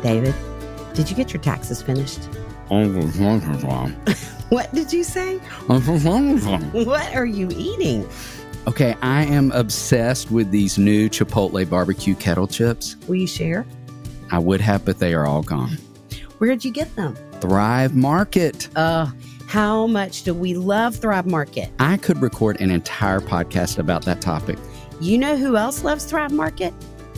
David, 0.02 0.34
did 0.92 1.08
you 1.08 1.16
get 1.16 1.32
your 1.32 1.40
taxes 1.40 1.80
finished? 1.80 2.28
What 4.50 4.72
did 4.74 4.92
you 4.92 5.02
say? 5.02 5.40
What 6.84 7.14
are 7.14 7.24
you 7.24 7.48
eating? 7.56 8.06
Okay, 8.66 8.96
I 9.02 9.24
am 9.24 9.52
obsessed 9.52 10.30
with 10.30 10.50
these 10.50 10.78
new 10.78 11.10
Chipotle 11.10 11.68
barbecue 11.68 12.14
kettle 12.14 12.46
chips. 12.46 12.96
Will 13.06 13.16
you 13.16 13.26
share? 13.26 13.66
I 14.30 14.38
would 14.38 14.60
have, 14.62 14.84
but 14.86 14.98
they 14.98 15.12
are 15.12 15.26
all 15.26 15.42
gone. 15.42 15.76
Where'd 16.38 16.64
you 16.64 16.72
get 16.72 16.94
them? 16.96 17.14
Thrive 17.40 17.94
Market. 17.94 18.68
Uh, 18.74 19.08
how 19.46 19.86
much 19.86 20.22
do 20.22 20.32
we 20.32 20.54
love 20.54 20.96
Thrive 20.96 21.26
Market? 21.26 21.70
I 21.78 21.98
could 21.98 22.22
record 22.22 22.58
an 22.60 22.70
entire 22.70 23.20
podcast 23.20 23.78
about 23.78 24.04
that 24.06 24.22
topic. 24.22 24.58
You 24.98 25.18
know 25.18 25.36
who 25.36 25.56
else 25.56 25.84
loves 25.84 26.06
Thrive 26.06 26.32
Market? 26.32 26.72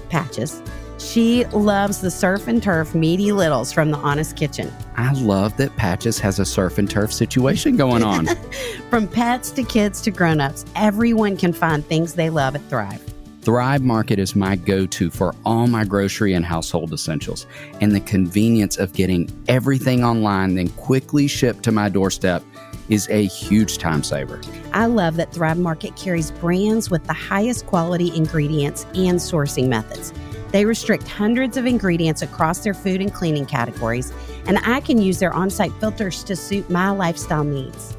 Patches. 0.09 0.61
She 0.99 1.45
loves 1.47 2.01
the 2.01 2.11
surf 2.11 2.49
and 2.49 2.63
turf 2.63 2.95
meaty 2.95 3.33
littles 3.33 3.71
from 3.73 3.91
the 3.91 3.99
Honest 3.99 4.37
Kitchen. 4.37 4.73
I 4.97 5.13
love 5.13 5.57
that 5.59 5.77
Patches 5.77 6.19
has 6.21 6.39
a 6.39 6.45
surf 6.45 6.79
and 6.79 6.89
turf 6.89 7.13
situation 7.13 7.77
going 7.77 8.03
on. 8.03 8.27
From 8.91 9.07
pets 9.07 9.51
to 9.53 9.63
kids 9.63 10.01
to 10.03 10.11
grown-ups, 10.11 10.65
everyone 10.75 11.37
can 11.37 11.53
find 11.53 11.85
things 11.85 12.15
they 12.15 12.31
love 12.31 12.55
at 12.55 12.63
Thrive. 12.71 13.03
Thrive 13.43 13.83
Market 13.83 14.19
is 14.19 14.35
my 14.35 14.57
go 14.57 14.87
to 14.87 15.11
for 15.11 15.35
all 15.45 15.69
my 15.69 15.85
grocery 15.85 16.33
and 16.33 16.45
household 16.45 16.93
essentials, 16.93 17.47
and 17.81 17.95
the 17.95 18.01
convenience 18.01 18.77
of 18.77 18.93
getting 18.93 19.31
everything 19.47 20.03
online, 20.03 20.55
then 20.55 20.69
quickly 20.71 21.29
shipped 21.29 21.63
to 21.65 21.71
my 21.71 21.89
doorstep 21.89 22.43
is 22.89 23.09
a 23.09 23.27
huge 23.27 23.79
time 23.79 24.03
saver. 24.03 24.41
I 24.73 24.87
love 24.87 25.17
that 25.17 25.33
Thrive 25.33 25.59
Market 25.59 25.95
carries 25.95 26.31
brands 26.33 26.91
with 26.91 27.05
the 27.07 27.13
highest 27.13 27.67
quality 27.67 28.17
ingredients 28.17 28.85
and 28.95 29.19
sourcing 29.19 29.69
methods. 29.69 30.13
They 30.53 30.65
restrict 30.65 31.09
hundreds 31.09 31.57
of 31.57 31.67
ingredients 31.67 32.23
across 32.23 32.61
their 32.61 32.75
food 32.75 33.01
and 33.01 33.13
cleaning 33.13 33.47
categories, 33.47 34.13
and 34.47 34.59
I 34.65 34.81
can 34.81 34.99
use 34.99 35.19
their 35.19 35.33
on 35.33 35.51
site 35.51 35.73
filters 35.81 36.23
to 36.25 36.37
suit 36.37 36.71
my 36.71 36.91
lifestyle 36.91 37.45
needs. 37.45 37.97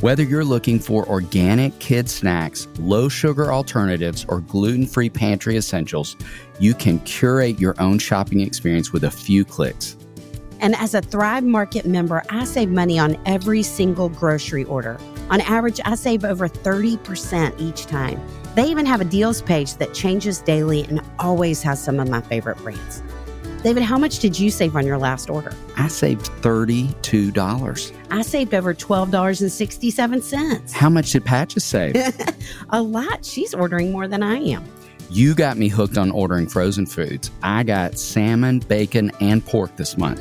Whether 0.00 0.22
you're 0.22 0.44
looking 0.44 0.78
for 0.78 1.08
organic 1.08 1.78
kid 1.78 2.10
snacks, 2.10 2.68
low 2.78 3.08
sugar 3.08 3.50
alternatives, 3.50 4.26
or 4.28 4.40
gluten 4.40 4.86
free 4.86 5.08
pantry 5.08 5.56
essentials, 5.56 6.16
you 6.58 6.74
can 6.74 6.98
curate 7.00 7.58
your 7.58 7.74
own 7.80 7.98
shopping 7.98 8.40
experience 8.40 8.92
with 8.92 9.04
a 9.04 9.10
few 9.10 9.42
clicks. 9.42 9.96
And 10.60 10.74
as 10.76 10.94
a 10.94 11.00
Thrive 11.00 11.44
Market 11.44 11.86
member, 11.86 12.22
I 12.28 12.44
save 12.44 12.68
money 12.68 12.98
on 12.98 13.16
every 13.24 13.62
single 13.62 14.10
grocery 14.10 14.64
order. 14.64 14.98
On 15.30 15.40
average, 15.40 15.80
I 15.84 15.94
save 15.96 16.24
over 16.24 16.48
30% 16.48 17.60
each 17.60 17.86
time. 17.86 18.20
They 18.54 18.66
even 18.68 18.86
have 18.86 19.00
a 19.00 19.04
deals 19.04 19.42
page 19.42 19.74
that 19.76 19.92
changes 19.92 20.40
daily 20.40 20.84
and 20.84 21.00
always 21.18 21.62
has 21.62 21.82
some 21.82 21.98
of 22.00 22.08
my 22.08 22.20
favorite 22.20 22.58
brands. 22.58 23.02
David, 23.62 23.82
how 23.82 23.98
much 23.98 24.20
did 24.20 24.38
you 24.38 24.50
save 24.50 24.76
on 24.76 24.86
your 24.86 24.98
last 24.98 25.28
order? 25.28 25.52
I 25.76 25.88
saved 25.88 26.26
$32. 26.42 27.92
I 28.10 28.22
saved 28.22 28.54
over 28.54 28.72
$12.67. 28.72 30.72
How 30.72 30.88
much 30.88 31.10
did 31.10 31.24
Patches 31.24 31.64
save? 31.64 31.96
a 32.70 32.80
lot. 32.80 33.24
She's 33.24 33.52
ordering 33.54 33.90
more 33.90 34.06
than 34.06 34.22
I 34.22 34.36
am. 34.36 34.64
you 35.10 35.34
got 35.34 35.56
me 35.56 35.68
hooked 35.68 35.98
on 35.98 36.12
ordering 36.12 36.46
frozen 36.46 36.86
foods. 36.86 37.32
I 37.42 37.64
got 37.64 37.98
salmon, 37.98 38.60
bacon, 38.60 39.10
and 39.20 39.44
pork 39.44 39.74
this 39.76 39.98
month. 39.98 40.20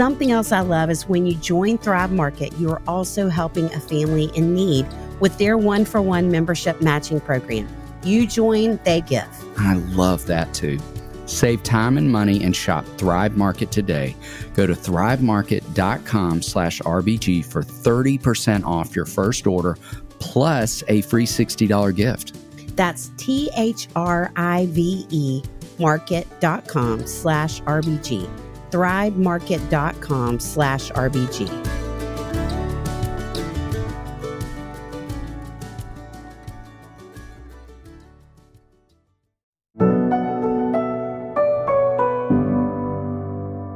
Something 0.00 0.30
else 0.30 0.50
I 0.50 0.60
love 0.60 0.88
is 0.88 1.06
when 1.06 1.26
you 1.26 1.34
join 1.34 1.76
Thrive 1.76 2.10
Market, 2.10 2.54
you 2.54 2.70
are 2.70 2.80
also 2.88 3.28
helping 3.28 3.66
a 3.74 3.80
family 3.80 4.30
in 4.34 4.54
need 4.54 4.86
with 5.20 5.36
their 5.36 5.58
one 5.58 5.84
for 5.84 6.00
one 6.00 6.30
membership 6.30 6.80
matching 6.80 7.20
program. 7.20 7.68
You 8.02 8.26
join, 8.26 8.80
they 8.84 9.02
give. 9.02 9.28
I 9.58 9.74
love 9.74 10.24
that 10.24 10.54
too. 10.54 10.78
Save 11.26 11.64
time 11.64 11.98
and 11.98 12.10
money 12.10 12.42
and 12.42 12.56
shop 12.56 12.86
Thrive 12.96 13.36
Market 13.36 13.72
today. 13.72 14.16
Go 14.54 14.66
to 14.66 14.72
thrivemarket.com 14.72 16.40
slash 16.40 16.80
RBG 16.80 17.44
for 17.44 17.62
30% 17.62 18.64
off 18.64 18.96
your 18.96 19.04
first 19.04 19.46
order 19.46 19.76
plus 20.18 20.82
a 20.88 21.02
free 21.02 21.26
$60 21.26 21.94
gift. 21.94 22.34
That's 22.74 23.10
T 23.18 23.50
H 23.54 23.88
R 23.94 24.32
I 24.34 24.64
V 24.70 25.06
E 25.10 25.42
market.com 25.78 27.06
slash 27.06 27.60
RBG. 27.64 28.49
Thrivemarket.com 28.70 30.40
slash 30.40 30.90
RBG. 30.92 31.48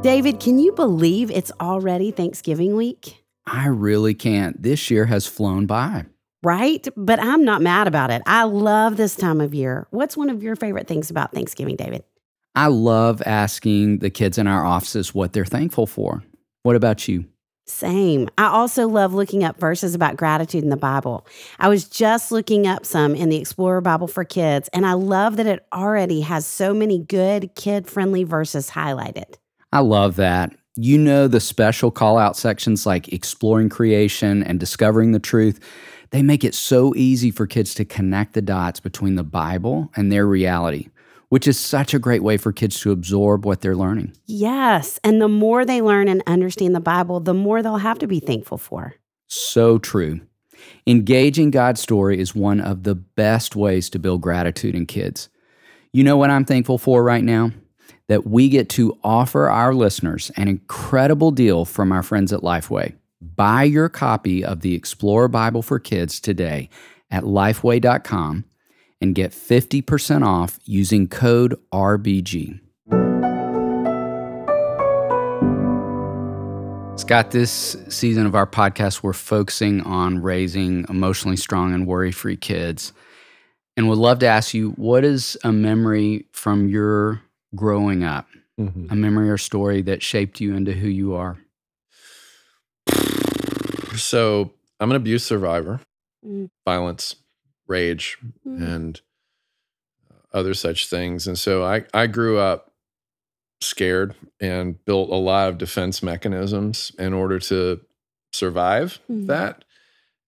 David, 0.02 0.38
can 0.38 0.58
you 0.58 0.70
believe 0.72 1.30
it's 1.30 1.50
already 1.60 2.10
Thanksgiving 2.10 2.76
week? 2.76 3.24
I 3.46 3.68
really 3.68 4.12
can't. 4.12 4.62
This 4.62 4.90
year 4.90 5.06
has 5.06 5.26
flown 5.26 5.64
by. 5.66 6.04
right? 6.42 6.86
But 6.94 7.18
I'm 7.20 7.42
not 7.42 7.62
mad 7.62 7.88
about 7.88 8.10
it. 8.10 8.20
I 8.26 8.42
love 8.44 8.98
this 8.98 9.16
time 9.16 9.40
of 9.40 9.54
year. 9.54 9.86
What's 9.90 10.14
one 10.14 10.28
of 10.28 10.42
your 10.42 10.56
favorite 10.56 10.86
things 10.86 11.10
about 11.10 11.32
Thanksgiving, 11.32 11.76
David? 11.76 12.04
I 12.54 12.68
love 12.68 13.22
asking 13.26 13.98
the 13.98 14.10
kids 14.10 14.38
in 14.38 14.46
our 14.46 14.64
offices 14.64 15.14
what 15.14 15.32
they're 15.32 15.44
thankful 15.44 15.86
for. 15.86 16.22
What 16.62 16.76
about 16.76 17.08
you? 17.08 17.26
Same. 17.66 18.28
I 18.36 18.46
also 18.46 18.86
love 18.86 19.14
looking 19.14 19.42
up 19.42 19.58
verses 19.58 19.94
about 19.94 20.16
gratitude 20.16 20.62
in 20.62 20.68
the 20.68 20.76
Bible. 20.76 21.26
I 21.58 21.68
was 21.68 21.88
just 21.88 22.30
looking 22.30 22.66
up 22.66 22.84
some 22.84 23.14
in 23.14 23.30
the 23.30 23.38
Explorer 23.38 23.80
Bible 23.80 24.06
for 24.06 24.22
Kids, 24.22 24.68
and 24.74 24.86
I 24.86 24.92
love 24.92 25.36
that 25.36 25.46
it 25.46 25.66
already 25.72 26.20
has 26.20 26.46
so 26.46 26.74
many 26.74 26.98
good 26.98 27.54
kid 27.54 27.86
friendly 27.86 28.22
verses 28.22 28.70
highlighted. 28.70 29.36
I 29.72 29.80
love 29.80 30.16
that. 30.16 30.54
You 30.76 30.98
know, 30.98 31.26
the 31.26 31.40
special 31.40 31.90
call 31.90 32.18
out 32.18 32.36
sections 32.36 32.84
like 32.84 33.12
exploring 33.12 33.70
creation 33.70 34.42
and 34.42 34.60
discovering 34.60 35.12
the 35.12 35.18
truth, 35.18 35.58
they 36.10 36.22
make 36.22 36.44
it 36.44 36.54
so 36.54 36.94
easy 36.94 37.30
for 37.30 37.46
kids 37.46 37.74
to 37.74 37.84
connect 37.84 38.34
the 38.34 38.42
dots 38.42 38.78
between 38.78 39.14
the 39.14 39.24
Bible 39.24 39.90
and 39.96 40.12
their 40.12 40.26
reality 40.26 40.88
which 41.34 41.48
is 41.48 41.58
such 41.58 41.92
a 41.92 41.98
great 41.98 42.22
way 42.22 42.36
for 42.36 42.52
kids 42.52 42.78
to 42.78 42.92
absorb 42.92 43.44
what 43.44 43.60
they're 43.60 43.74
learning. 43.74 44.12
Yes. 44.26 45.00
And 45.02 45.20
the 45.20 45.26
more 45.26 45.64
they 45.64 45.82
learn 45.82 46.06
and 46.06 46.22
understand 46.28 46.76
the 46.76 46.80
Bible, 46.80 47.18
the 47.18 47.34
more 47.34 47.60
they'll 47.60 47.78
have 47.78 47.98
to 47.98 48.06
be 48.06 48.20
thankful 48.20 48.56
for. 48.56 48.94
So 49.26 49.78
true. 49.78 50.20
Engaging 50.86 51.50
God's 51.50 51.80
story 51.80 52.20
is 52.20 52.36
one 52.36 52.60
of 52.60 52.84
the 52.84 52.94
best 52.94 53.56
ways 53.56 53.90
to 53.90 53.98
build 53.98 54.20
gratitude 54.20 54.76
in 54.76 54.86
kids. 54.86 55.28
You 55.92 56.04
know 56.04 56.16
what 56.16 56.30
I'm 56.30 56.44
thankful 56.44 56.78
for 56.78 57.02
right 57.02 57.24
now? 57.24 57.50
That 58.06 58.28
we 58.28 58.48
get 58.48 58.68
to 58.68 58.96
offer 59.02 59.48
our 59.48 59.74
listeners 59.74 60.30
an 60.36 60.46
incredible 60.46 61.32
deal 61.32 61.64
from 61.64 61.90
our 61.90 62.04
friends 62.04 62.32
at 62.32 62.42
Lifeway. 62.42 62.94
Buy 63.20 63.64
your 63.64 63.88
copy 63.88 64.44
of 64.44 64.60
the 64.60 64.76
Explorer 64.76 65.26
Bible 65.26 65.62
for 65.62 65.80
Kids 65.80 66.20
today 66.20 66.68
at 67.10 67.24
lifeway.com 67.24 68.44
and 69.00 69.14
get 69.14 69.32
50% 69.32 70.26
off 70.26 70.58
using 70.64 71.08
code 71.08 71.58
RBG. 71.72 72.60
Scott, 76.96 77.32
this 77.32 77.76
season 77.88 78.24
of 78.24 78.34
our 78.34 78.46
podcast, 78.46 79.02
we're 79.02 79.12
focusing 79.12 79.82
on 79.82 80.22
raising 80.22 80.86
emotionally 80.88 81.36
strong 81.36 81.74
and 81.74 81.86
worry 81.86 82.12
free 82.12 82.36
kids. 82.36 82.92
And 83.76 83.88
would 83.88 83.98
love 83.98 84.20
to 84.20 84.26
ask 84.26 84.54
you 84.54 84.70
what 84.70 85.04
is 85.04 85.36
a 85.42 85.52
memory 85.52 86.26
from 86.32 86.68
your 86.68 87.20
growing 87.54 88.04
up, 88.04 88.28
mm-hmm. 88.58 88.86
a 88.90 88.94
memory 88.94 89.28
or 89.28 89.36
story 89.36 89.82
that 89.82 90.02
shaped 90.02 90.40
you 90.40 90.54
into 90.54 90.72
who 90.72 90.88
you 90.88 91.14
are? 91.14 91.36
So, 93.96 94.52
I'm 94.80 94.90
an 94.90 94.96
abuse 94.96 95.24
survivor, 95.24 95.80
mm. 96.24 96.48
violence, 96.64 97.16
rage 97.66 98.18
mm. 98.46 98.62
and 98.62 99.00
other 100.32 100.54
such 100.54 100.88
things. 100.88 101.26
And 101.26 101.38
so 101.38 101.64
I, 101.64 101.84
I 101.94 102.06
grew 102.06 102.38
up 102.38 102.72
scared 103.60 104.14
and 104.40 104.82
built 104.84 105.10
a 105.10 105.16
lot 105.16 105.48
of 105.48 105.58
defense 105.58 106.02
mechanisms 106.02 106.92
in 106.98 107.14
order 107.14 107.38
to 107.38 107.80
survive 108.32 108.98
mm. 109.10 109.26
that. 109.28 109.64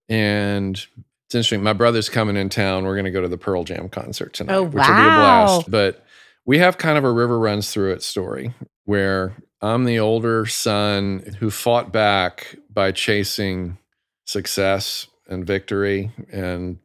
And 0.09 0.75
it's 0.75 1.35
interesting. 1.35 1.61
My 1.61 1.73
brother's 1.73 2.09
coming 2.09 2.37
in 2.37 2.49
town. 2.49 2.85
We're 2.85 2.95
going 2.95 3.05
to 3.05 3.11
go 3.11 3.21
to 3.21 3.27
the 3.27 3.37
Pearl 3.37 3.65
Jam 3.65 3.89
concert 3.89 4.33
tonight, 4.33 4.55
oh, 4.55 4.63
which 4.63 4.75
will 4.75 4.95
be 4.95 5.01
a 5.01 5.05
blast. 5.05 5.69
But 5.69 6.05
we 6.45 6.59
have 6.59 6.77
kind 6.77 6.97
of 6.97 7.03
a 7.03 7.11
river 7.11 7.37
runs 7.37 7.71
through 7.71 7.91
it 7.91 8.01
story 8.01 8.53
where 8.85 9.35
I'm 9.61 9.83
the 9.83 9.99
older 9.99 10.45
son 10.45 11.35
who 11.39 11.51
fought 11.51 11.91
back 11.91 12.55
by 12.73 12.93
chasing 12.93 13.77
success 14.25 15.07
and 15.27 15.45
victory 15.45 16.11
and 16.31 16.79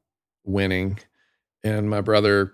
winning. 0.45 0.99
And 1.65 1.89
my 1.89 2.01
brother 2.01 2.53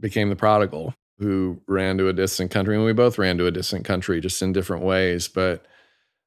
became 0.00 0.28
the 0.28 0.36
prodigal 0.36 0.94
who 1.18 1.60
ran 1.66 1.98
to 1.98 2.08
a 2.08 2.12
distant 2.12 2.50
country. 2.50 2.74
And 2.74 2.84
we 2.84 2.92
both 2.92 3.18
ran 3.18 3.38
to 3.38 3.46
a 3.46 3.52
distant 3.52 3.84
country 3.84 4.20
just 4.20 4.42
in 4.42 4.52
different 4.52 4.82
ways. 4.82 5.28
But 5.28 5.64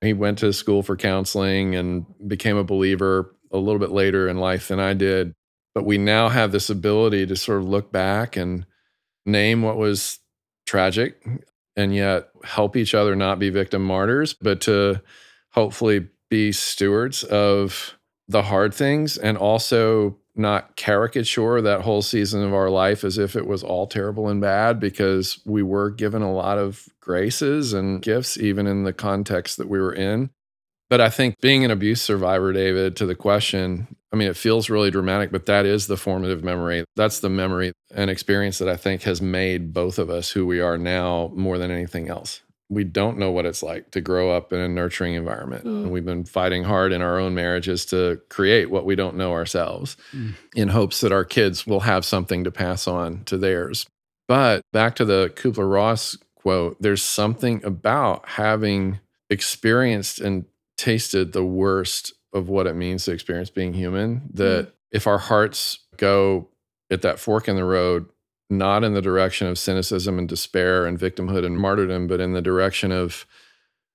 he 0.01 0.13
went 0.13 0.39
to 0.39 0.53
school 0.53 0.83
for 0.83 0.95
counseling 0.95 1.75
and 1.75 2.05
became 2.27 2.57
a 2.57 2.63
believer 2.63 3.35
a 3.51 3.57
little 3.57 3.79
bit 3.79 3.91
later 3.91 4.27
in 4.27 4.37
life 4.37 4.67
than 4.67 4.79
I 4.79 4.93
did. 4.93 5.33
But 5.73 5.85
we 5.85 5.97
now 5.97 6.29
have 6.29 6.51
this 6.51 6.69
ability 6.69 7.25
to 7.27 7.35
sort 7.35 7.59
of 7.59 7.67
look 7.67 7.91
back 7.91 8.37
and 8.37 8.65
name 9.25 9.61
what 9.61 9.77
was 9.77 10.19
tragic 10.65 11.21
and 11.75 11.93
yet 11.93 12.29
help 12.43 12.77
each 12.77 12.95
other 12.95 13.15
not 13.15 13.39
be 13.39 13.49
victim 13.49 13.83
martyrs, 13.83 14.33
but 14.33 14.61
to 14.61 15.01
hopefully 15.51 16.07
be 16.29 16.51
stewards 16.51 17.23
of 17.23 17.97
the 18.27 18.43
hard 18.43 18.73
things 18.73 19.17
and 19.17 19.37
also 19.37 20.17
not 20.35 20.75
caricature 20.75 21.61
that 21.61 21.81
whole 21.81 22.01
season 22.01 22.43
of 22.43 22.53
our 22.53 22.69
life 22.69 23.03
as 23.03 23.17
if 23.17 23.35
it 23.35 23.47
was 23.47 23.63
all 23.63 23.87
terrible 23.87 24.27
and 24.27 24.41
bad 24.41 24.79
because 24.79 25.39
we 25.45 25.63
were 25.63 25.89
given 25.89 26.21
a 26.21 26.33
lot 26.33 26.57
of 26.57 26.87
graces 26.99 27.73
and 27.73 28.01
gifts, 28.01 28.37
even 28.37 28.67
in 28.67 28.83
the 28.83 28.93
context 28.93 29.57
that 29.57 29.69
we 29.69 29.79
were 29.79 29.93
in. 29.93 30.29
But 30.89 31.01
I 31.01 31.09
think 31.09 31.39
being 31.41 31.65
an 31.65 31.71
abuse 31.71 32.01
survivor, 32.01 32.53
David, 32.53 32.95
to 32.97 33.05
the 33.05 33.15
question, 33.15 33.87
I 34.13 34.17
mean, 34.17 34.27
it 34.27 34.37
feels 34.37 34.69
really 34.69 34.91
dramatic, 34.91 35.31
but 35.31 35.47
that 35.47 35.65
is 35.65 35.87
the 35.87 35.97
formative 35.97 36.43
memory. 36.43 36.85
That's 36.95 37.19
the 37.19 37.29
memory 37.29 37.73
and 37.93 38.09
experience 38.09 38.59
that 38.59 38.69
I 38.69 38.75
think 38.75 39.03
has 39.03 39.21
made 39.21 39.73
both 39.73 39.97
of 39.97 40.09
us 40.09 40.31
who 40.31 40.45
we 40.45 40.59
are 40.59 40.77
now 40.77 41.31
more 41.33 41.57
than 41.57 41.71
anything 41.71 42.09
else 42.09 42.41
we 42.69 42.83
don't 42.83 43.17
know 43.17 43.31
what 43.31 43.45
it's 43.45 43.61
like 43.61 43.91
to 43.91 44.01
grow 44.01 44.31
up 44.31 44.51
in 44.51 44.59
a 44.59 44.67
nurturing 44.67 45.13
environment. 45.13 45.65
Mm. 45.65 45.83
And 45.83 45.91
we've 45.91 46.05
been 46.05 46.25
fighting 46.25 46.63
hard 46.63 46.91
in 46.91 47.01
our 47.01 47.19
own 47.19 47.35
marriages 47.35 47.85
to 47.87 48.19
create 48.29 48.71
what 48.71 48.85
we 48.85 48.95
don't 48.95 49.15
know 49.15 49.33
ourselves 49.33 49.97
mm. 50.11 50.33
in 50.55 50.69
hopes 50.69 51.01
that 51.01 51.11
our 51.11 51.23
kids 51.23 51.67
will 51.67 51.81
have 51.81 52.03
something 52.05 52.43
to 52.43 52.51
pass 52.51 52.87
on 52.87 53.23
to 53.25 53.37
theirs. 53.37 53.85
But 54.27 54.61
back 54.73 54.95
to 54.95 55.05
the 55.05 55.31
Kubler 55.35 55.71
Ross 55.71 56.17
quote, 56.35 56.77
there's 56.79 57.01
something 57.01 57.63
about 57.63 58.27
having 58.29 58.99
experienced 59.31 60.19
and 60.19 60.45
tasted 60.77 61.33
the 61.33 61.43
worst 61.45 62.13
of 62.33 62.49
what 62.49 62.67
it 62.67 62.75
means 62.75 63.05
to 63.05 63.11
experience 63.11 63.49
being 63.49 63.73
human 63.73 64.29
that 64.33 64.67
mm. 64.67 64.71
if 64.91 65.07
our 65.07 65.17
hearts 65.17 65.79
go 65.97 66.47
at 66.91 67.01
that 67.01 67.17
fork 67.17 67.47
in 67.47 67.55
the 67.55 67.63
road, 67.63 68.05
not 68.49 68.83
in 68.83 68.93
the 68.93 69.01
direction 69.01 69.47
of 69.47 69.57
cynicism 69.57 70.19
and 70.19 70.29
despair 70.29 70.85
and 70.85 70.99
victimhood 70.99 71.45
and 71.45 71.57
martyrdom, 71.57 72.07
but 72.07 72.19
in 72.19 72.33
the 72.33 72.41
direction 72.41 72.91
of 72.91 73.25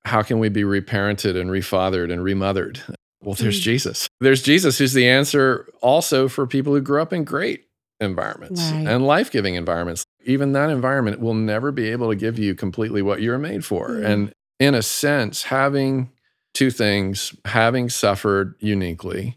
how 0.04 0.22
can 0.22 0.38
we 0.38 0.48
be 0.48 0.62
reparented 0.62 1.40
and 1.40 1.50
refathered 1.50 2.12
and 2.12 2.24
remothered? 2.24 2.80
Well, 3.22 3.34
there's 3.34 3.60
mm. 3.60 3.64
Jesus. 3.64 4.08
There's 4.20 4.42
Jesus 4.42 4.78
who's 4.78 4.94
the 4.94 5.08
answer 5.08 5.68
also 5.82 6.26
for 6.28 6.46
people 6.46 6.74
who 6.74 6.80
grew 6.80 7.02
up 7.02 7.12
in 7.12 7.24
great 7.24 7.66
environments 8.00 8.62
right. 8.72 8.86
and 8.86 9.06
life 9.06 9.30
giving 9.30 9.56
environments. 9.56 10.04
Even 10.24 10.52
that 10.52 10.70
environment 10.70 11.20
will 11.20 11.34
never 11.34 11.70
be 11.70 11.90
able 11.90 12.08
to 12.08 12.16
give 12.16 12.38
you 12.38 12.54
completely 12.54 13.02
what 13.02 13.20
you're 13.20 13.38
made 13.38 13.64
for. 13.64 13.90
Mm. 13.90 14.04
And 14.06 14.32
in 14.58 14.74
a 14.74 14.82
sense, 14.82 15.44
having 15.44 16.10
two 16.54 16.70
things 16.70 17.34
having 17.44 17.88
suffered 17.88 18.54
uniquely 18.58 19.36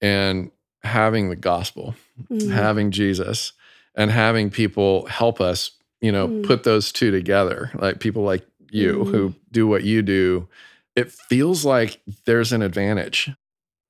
and 0.00 0.50
having 0.82 1.30
the 1.30 1.36
gospel, 1.36 1.94
mm. 2.30 2.50
having 2.50 2.90
Jesus 2.90 3.52
and 3.94 4.10
having 4.10 4.50
people 4.50 5.06
help 5.06 5.40
us, 5.40 5.70
you 6.00 6.12
know, 6.12 6.28
mm. 6.28 6.46
put 6.46 6.64
those 6.64 6.92
two 6.92 7.10
together, 7.10 7.70
like 7.74 8.00
people 8.00 8.22
like 8.22 8.46
you 8.70 9.04
mm. 9.04 9.10
who 9.10 9.34
do 9.50 9.66
what 9.66 9.84
you 9.84 10.02
do, 10.02 10.48
it 10.96 11.10
feels 11.10 11.64
like 11.64 12.00
there's 12.26 12.52
an 12.52 12.62
advantage. 12.62 13.30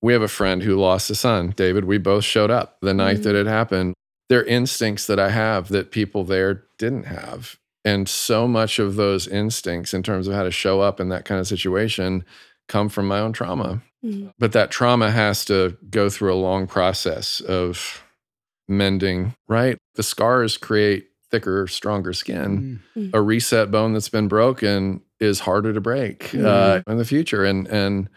We 0.02 0.12
have 0.12 0.22
a 0.22 0.28
friend 0.28 0.62
who 0.62 0.76
lost 0.76 1.10
a 1.10 1.14
son, 1.14 1.54
David. 1.56 1.84
We 1.84 1.98
both 1.98 2.24
showed 2.24 2.50
up 2.50 2.78
the 2.80 2.94
night 2.94 3.22
that 3.22 3.34
mm. 3.34 3.40
it 3.40 3.46
happened. 3.46 3.94
There 4.28 4.40
are 4.40 4.44
instincts 4.44 5.06
that 5.06 5.18
I 5.18 5.30
have 5.30 5.68
that 5.68 5.90
people 5.90 6.24
there 6.24 6.64
didn't 6.78 7.04
have. 7.04 7.56
And 7.84 8.08
so 8.08 8.48
much 8.48 8.78
of 8.78 8.96
those 8.96 9.26
instincts, 9.26 9.92
in 9.92 10.02
terms 10.02 10.26
of 10.26 10.34
how 10.34 10.42
to 10.42 10.50
show 10.50 10.80
up 10.80 11.00
in 11.00 11.10
that 11.10 11.26
kind 11.26 11.40
of 11.40 11.46
situation, 11.46 12.24
come 12.68 12.88
from 12.88 13.06
my 13.06 13.18
own 13.18 13.32
trauma. 13.32 13.82
Mm. 14.04 14.32
But 14.38 14.52
that 14.52 14.70
trauma 14.70 15.10
has 15.10 15.44
to 15.46 15.76
go 15.90 16.08
through 16.08 16.32
a 16.32 16.36
long 16.36 16.66
process 16.66 17.40
of 17.40 18.03
mending, 18.68 19.34
right? 19.48 19.78
The 19.94 20.02
scars 20.02 20.56
create 20.56 21.08
thicker, 21.30 21.66
stronger 21.66 22.12
skin. 22.12 22.80
Mm-hmm. 22.96 23.16
A 23.16 23.20
reset 23.20 23.70
bone 23.70 23.92
that's 23.92 24.08
been 24.08 24.28
broken 24.28 25.02
is 25.20 25.40
harder 25.40 25.72
to 25.72 25.80
break 25.80 26.24
mm-hmm. 26.24 26.46
uh, 26.46 26.92
in 26.92 26.98
the 26.98 27.04
future. 27.04 27.44
And 27.44 27.66
and 27.66 28.08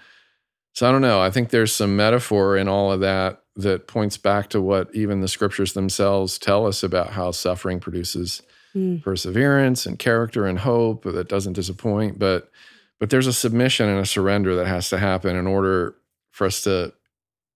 so 0.73 0.87
I 0.87 0.91
don't 0.91 1.01
know. 1.01 1.19
I 1.19 1.31
think 1.31 1.49
there's 1.49 1.73
some 1.73 1.95
metaphor 1.95 2.57
in 2.57 2.67
all 2.67 2.91
of 2.91 2.99
that 2.99 3.41
that 3.55 3.87
points 3.87 4.17
back 4.17 4.49
to 4.49 4.61
what 4.61 4.93
even 4.93 5.21
the 5.21 5.27
scriptures 5.27 5.73
themselves 5.73 6.37
tell 6.37 6.67
us 6.67 6.83
about 6.83 7.09
how 7.09 7.31
suffering 7.31 7.79
produces 7.79 8.43
mm. 8.75 9.01
perseverance 9.01 9.87
and 9.87 9.97
character 9.97 10.45
and 10.45 10.59
hope 10.59 11.03
that 11.03 11.27
doesn't 11.27 11.53
disappoint. 11.53 12.19
But 12.19 12.51
but 12.99 13.09
there's 13.09 13.27
a 13.27 13.33
submission 13.33 13.89
and 13.89 13.99
a 13.99 14.05
surrender 14.05 14.55
that 14.55 14.67
has 14.67 14.89
to 14.89 14.97
happen 14.97 15.35
in 15.35 15.47
order 15.47 15.95
for 16.31 16.45
us 16.45 16.61
to 16.61 16.93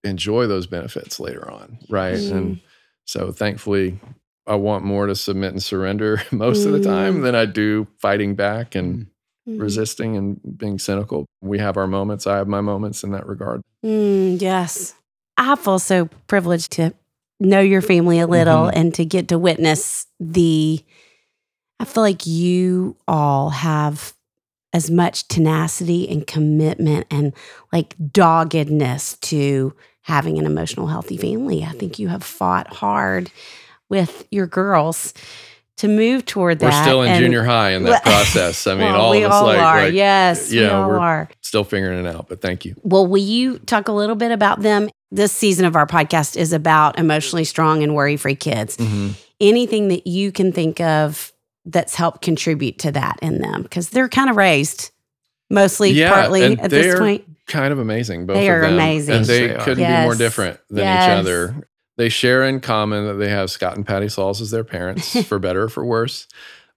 enjoy 0.03 0.47
those 0.47 0.65
benefits 0.65 1.19
later 1.19 1.49
on, 1.49 1.77
right? 1.89 2.17
Mm. 2.17 2.31
And 2.31 2.61
so 3.05 3.31
thankfully, 3.31 3.99
I 4.47 4.55
want 4.55 4.83
more 4.83 5.07
to 5.07 5.15
submit 5.15 5.51
and 5.51 5.63
surrender 5.63 6.21
most 6.31 6.63
mm. 6.63 6.67
of 6.67 6.71
the 6.73 6.83
time 6.83 7.19
mm. 7.19 7.23
than 7.23 7.35
I 7.35 7.45
do 7.45 7.87
fighting 7.99 8.35
back 8.35 8.75
and 8.75 9.07
mm. 9.47 9.61
resisting 9.61 10.15
and 10.17 10.39
being 10.57 10.79
cynical. 10.79 11.25
We 11.41 11.59
have 11.59 11.77
our 11.77 11.87
moments. 11.87 12.27
I 12.27 12.37
have 12.37 12.47
my 12.47 12.61
moments 12.61 13.03
in 13.03 13.11
that 13.11 13.27
regard. 13.27 13.61
Mm, 13.85 14.41
yes. 14.41 14.93
I 15.37 15.55
feel 15.55 15.79
so 15.79 16.09
privileged 16.27 16.71
to 16.73 16.93
know 17.39 17.59
your 17.59 17.81
family 17.81 18.19
a 18.19 18.27
little 18.27 18.65
Mhm. 18.65 18.71
and 18.73 18.93
to 18.95 19.05
get 19.05 19.27
to 19.29 19.39
witness 19.39 20.05
the. 20.19 20.83
I 21.79 21.85
feel 21.85 22.03
like 22.03 22.27
you 22.27 22.95
all 23.07 23.49
have 23.49 24.13
as 24.73 24.91
much 24.91 25.27
tenacity 25.27 26.07
and 26.07 26.25
commitment 26.25 27.07
and 27.09 27.33
like 27.73 27.95
doggedness 28.11 29.17
to 29.21 29.73
having 30.11 30.37
an 30.37 30.45
emotional 30.45 30.87
healthy 30.87 31.15
family. 31.17 31.63
I 31.63 31.71
think 31.71 31.97
you 31.99 32.09
have 32.09 32.21
fought 32.23 32.67
hard 32.73 33.31
with 33.89 34.27
your 34.29 34.45
girls 34.45 35.13
to 35.77 35.87
move 35.87 36.25
toward 36.25 36.59
that. 36.59 36.65
We're 36.73 36.83
still 36.83 37.01
in 37.01 37.11
and- 37.11 37.19
junior 37.23 37.43
high 37.43 37.71
in 37.71 37.83
that 37.83 38.03
process. 38.11 38.67
I 38.67 38.73
mean, 38.75 38.91
well, 38.91 39.01
all 39.01 39.11
we 39.11 39.23
of 39.23 39.31
us 39.31 39.35
all 39.37 39.45
like, 39.47 39.57
are. 39.59 39.83
like 39.85 39.93
yes, 39.93 40.51
we 40.51 40.61
yeah, 40.61 40.69
all 40.81 40.89
we're- 40.89 40.99
are. 40.99 41.29
still 41.41 41.63
figuring 41.63 42.05
it 42.05 42.13
out. 42.13 42.27
But 42.27 42.41
thank 42.41 42.65
you. 42.65 42.75
Well, 42.83 43.07
will 43.07 43.23
you 43.23 43.57
talk 43.59 43.87
a 43.87 43.91
little 43.93 44.15
bit 44.17 44.31
about 44.31 44.61
them? 44.61 44.89
This 45.11 45.31
season 45.31 45.65
of 45.65 45.75
our 45.75 45.87
podcast 45.87 46.37
is 46.37 46.53
about 46.53 46.99
emotionally 46.99 47.45
strong 47.45 47.81
and 47.83 47.95
worry 47.95 48.17
free 48.17 48.35
kids. 48.35 48.77
Mhm. 48.77 49.13
Anything 49.39 49.87
that 49.87 50.05
you 50.07 50.31
can 50.31 50.51
think 50.51 50.79
of 50.81 51.31
that's 51.65 51.95
helped 51.95 52.21
contribute 52.21 52.77
to 52.79 52.91
that 52.91 53.17
in 53.21 53.39
them? 53.41 53.63
Because 53.63 53.89
they're 53.89 54.09
kind 54.09 54.29
of 54.29 54.35
raised 54.35 54.90
mostly, 55.51 55.91
Yeah, 55.91 56.11
partly 56.11 56.43
and 56.43 56.59
at 56.61 56.69
this 56.69 56.97
point. 56.99 57.25
Kind 57.47 57.73
of 57.73 57.79
amazing. 57.79 58.25
Both 58.25 58.37
They 58.37 58.47
of 58.47 58.55
are 58.55 58.61
them. 58.61 58.73
amazing. 58.75 59.15
and 59.15 59.25
they 59.25 59.47
Yes, 59.47 59.57
they 59.57 59.63
couldn't 59.63 59.85
be 59.87 60.01
more 60.03 60.15
different 60.15 60.59
than 60.69 60.79
Yes. 60.85 61.05
each 61.05 61.19
other. 61.19 61.55
They 61.97 62.09
share 62.09 62.43
in 62.47 62.61
common 62.61 63.05
that 63.07 63.13
they 63.15 63.29
have 63.29 63.51
Scott 63.51 63.75
and 63.75 63.85
Patty 63.85 64.07
Sauls 64.09 64.41
as 64.41 64.51
their 64.51 64.63
parents, 64.63 65.21
for 65.27 65.37
better 65.39 65.63
or 65.63 65.69
for 65.69 65.85
worse. 65.85 66.27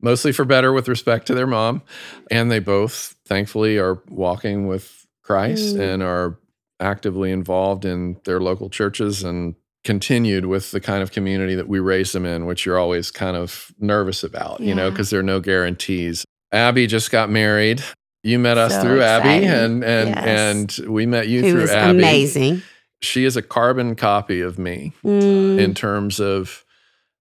Mostly 0.03 0.33
for 0.33 0.45
better 0.45 0.73
with 0.73 0.89
respect 0.89 1.27
to 1.29 1.35
their 1.35 1.47
mom. 1.47 1.83
And 2.31 2.51
they 2.51 2.59
both, 2.59 3.15
thankfully, 3.27 3.79
are 3.79 4.03
walking 4.11 4.67
with 4.67 5.07
Christ 5.23 5.77
Mm. 5.77 5.81
and 5.95 6.03
are 6.03 6.39
actively 6.81 7.31
involved 7.31 7.85
in 7.85 8.17
their 8.25 8.41
local 8.41 8.69
churches 8.69 9.23
and 9.23 9.55
continued 9.85 10.47
with 10.47 10.73
the 10.73 10.81
kind 10.81 11.03
of 11.03 11.13
community 11.13 11.55
that 11.55 11.69
we 11.69 11.79
raise 11.79 12.13
them 12.13 12.27
in, 12.27 12.45
which 12.47 12.67
you're 12.67 12.79
always 12.79 13.11
kind 13.11 13.37
of 13.37 13.71
nervous 13.79 14.25
about, 14.25 14.61
you 14.61 14.75
know, 14.75 14.91
because 14.91 15.11
there 15.11 15.21
are 15.21 15.23
no 15.23 15.41
guarantees. 15.41 16.25
Abby 16.53 16.87
just 16.87 17.11
got 17.11 17.31
married. 17.31 17.83
You 18.25 18.39
met 18.39 18.57
us 18.57 18.73
So 18.73 18.81
through 18.83 19.03
Abby, 19.03 19.45
and 19.47 19.85
and 19.85 20.09
Yes. 20.09 20.79
and 20.79 20.89
we 20.89 21.05
met 21.07 21.29
you 21.29 21.43
Who 21.43 21.51
through 21.53 21.69
Abby. 21.69 21.99
amazing. 21.99 22.63
She 23.03 23.27
is 23.27 23.37
a 23.37 23.43
carbon 23.43 23.95
copy 23.97 24.41
of 24.41 24.59
me 24.59 24.93
Mm. 25.05 25.59
in 25.61 25.75
terms 25.75 26.19
of 26.21 26.65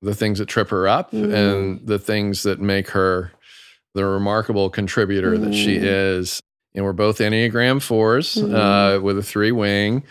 the 0.01 0.15
things 0.15 0.39
that 0.39 0.47
trip 0.47 0.69
her 0.69 0.87
up 0.87 1.11
Mm. 1.11 1.33
and 1.33 1.79
the 1.85 1.99
things 1.99 2.43
that 2.43 2.61
make 2.61 2.91
her 2.91 3.31
the 3.93 4.05
remarkable 4.05 4.69
contributor 4.69 5.37
that 5.37 5.53
she 5.53 5.77
Mm. 5.77 5.83
is. 5.83 6.41
And 6.73 6.83
we're 6.85 6.93
both 6.93 7.19
Enneagram 7.19 7.81
4s 7.81 8.37
uh, 8.41 8.99
with 9.01 9.17
a 9.19 9.23
three 9.23 9.51
wing. 9.51 10.03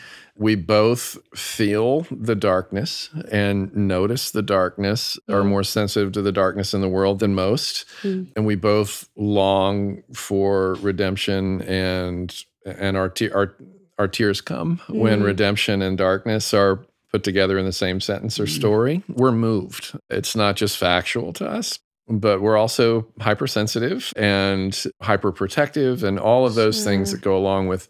We 0.42 0.56
both 0.56 1.18
feel 1.36 2.06
the 2.10 2.34
darkness 2.34 3.10
and 3.30 3.74
notice 3.76 4.30
the 4.32 4.42
darkness, 4.42 5.16
are 5.28 5.42
Mm. 5.42 5.46
more 5.46 5.62
sensitive 5.62 6.10
to 6.12 6.22
the 6.22 6.32
darkness 6.32 6.74
in 6.74 6.80
the 6.80 6.88
world 6.88 7.20
than 7.20 7.34
most. 7.34 7.84
Mm. 8.02 8.26
And 8.34 8.44
we 8.44 8.56
both 8.56 9.08
long 9.16 10.02
for 10.12 10.74
redemption 10.82 11.62
and 11.62 12.34
and 12.66 12.96
our 12.96 13.08
te- 13.08 13.30
our 13.30 13.54
our 13.98 14.08
tears 14.08 14.40
come 14.40 14.80
when 14.88 15.20
Mm. 15.20 15.24
redemption 15.26 15.80
and 15.82 15.96
darkness 15.96 16.52
are 16.54 16.80
put 17.12 17.22
together 17.22 17.56
in 17.58 17.64
the 17.66 17.72
same 17.72 18.00
sentence 18.00 18.40
or 18.40 18.46
Mm. 18.46 18.56
story. 18.56 19.02
We're 19.08 19.32
moved. 19.32 19.96
It's 20.10 20.34
not 20.34 20.56
just 20.56 20.76
factual 20.78 21.32
to 21.34 21.46
us, 21.46 21.78
but 22.08 22.40
we're 22.40 22.56
also 22.56 23.06
hypersensitive 23.20 24.12
and 24.16 24.72
hyperprotective 25.02 26.02
and 26.02 26.18
all 26.18 26.46
of 26.46 26.54
those 26.56 26.82
things 26.84 27.12
that 27.12 27.20
go 27.20 27.36
along 27.36 27.68
with 27.68 27.88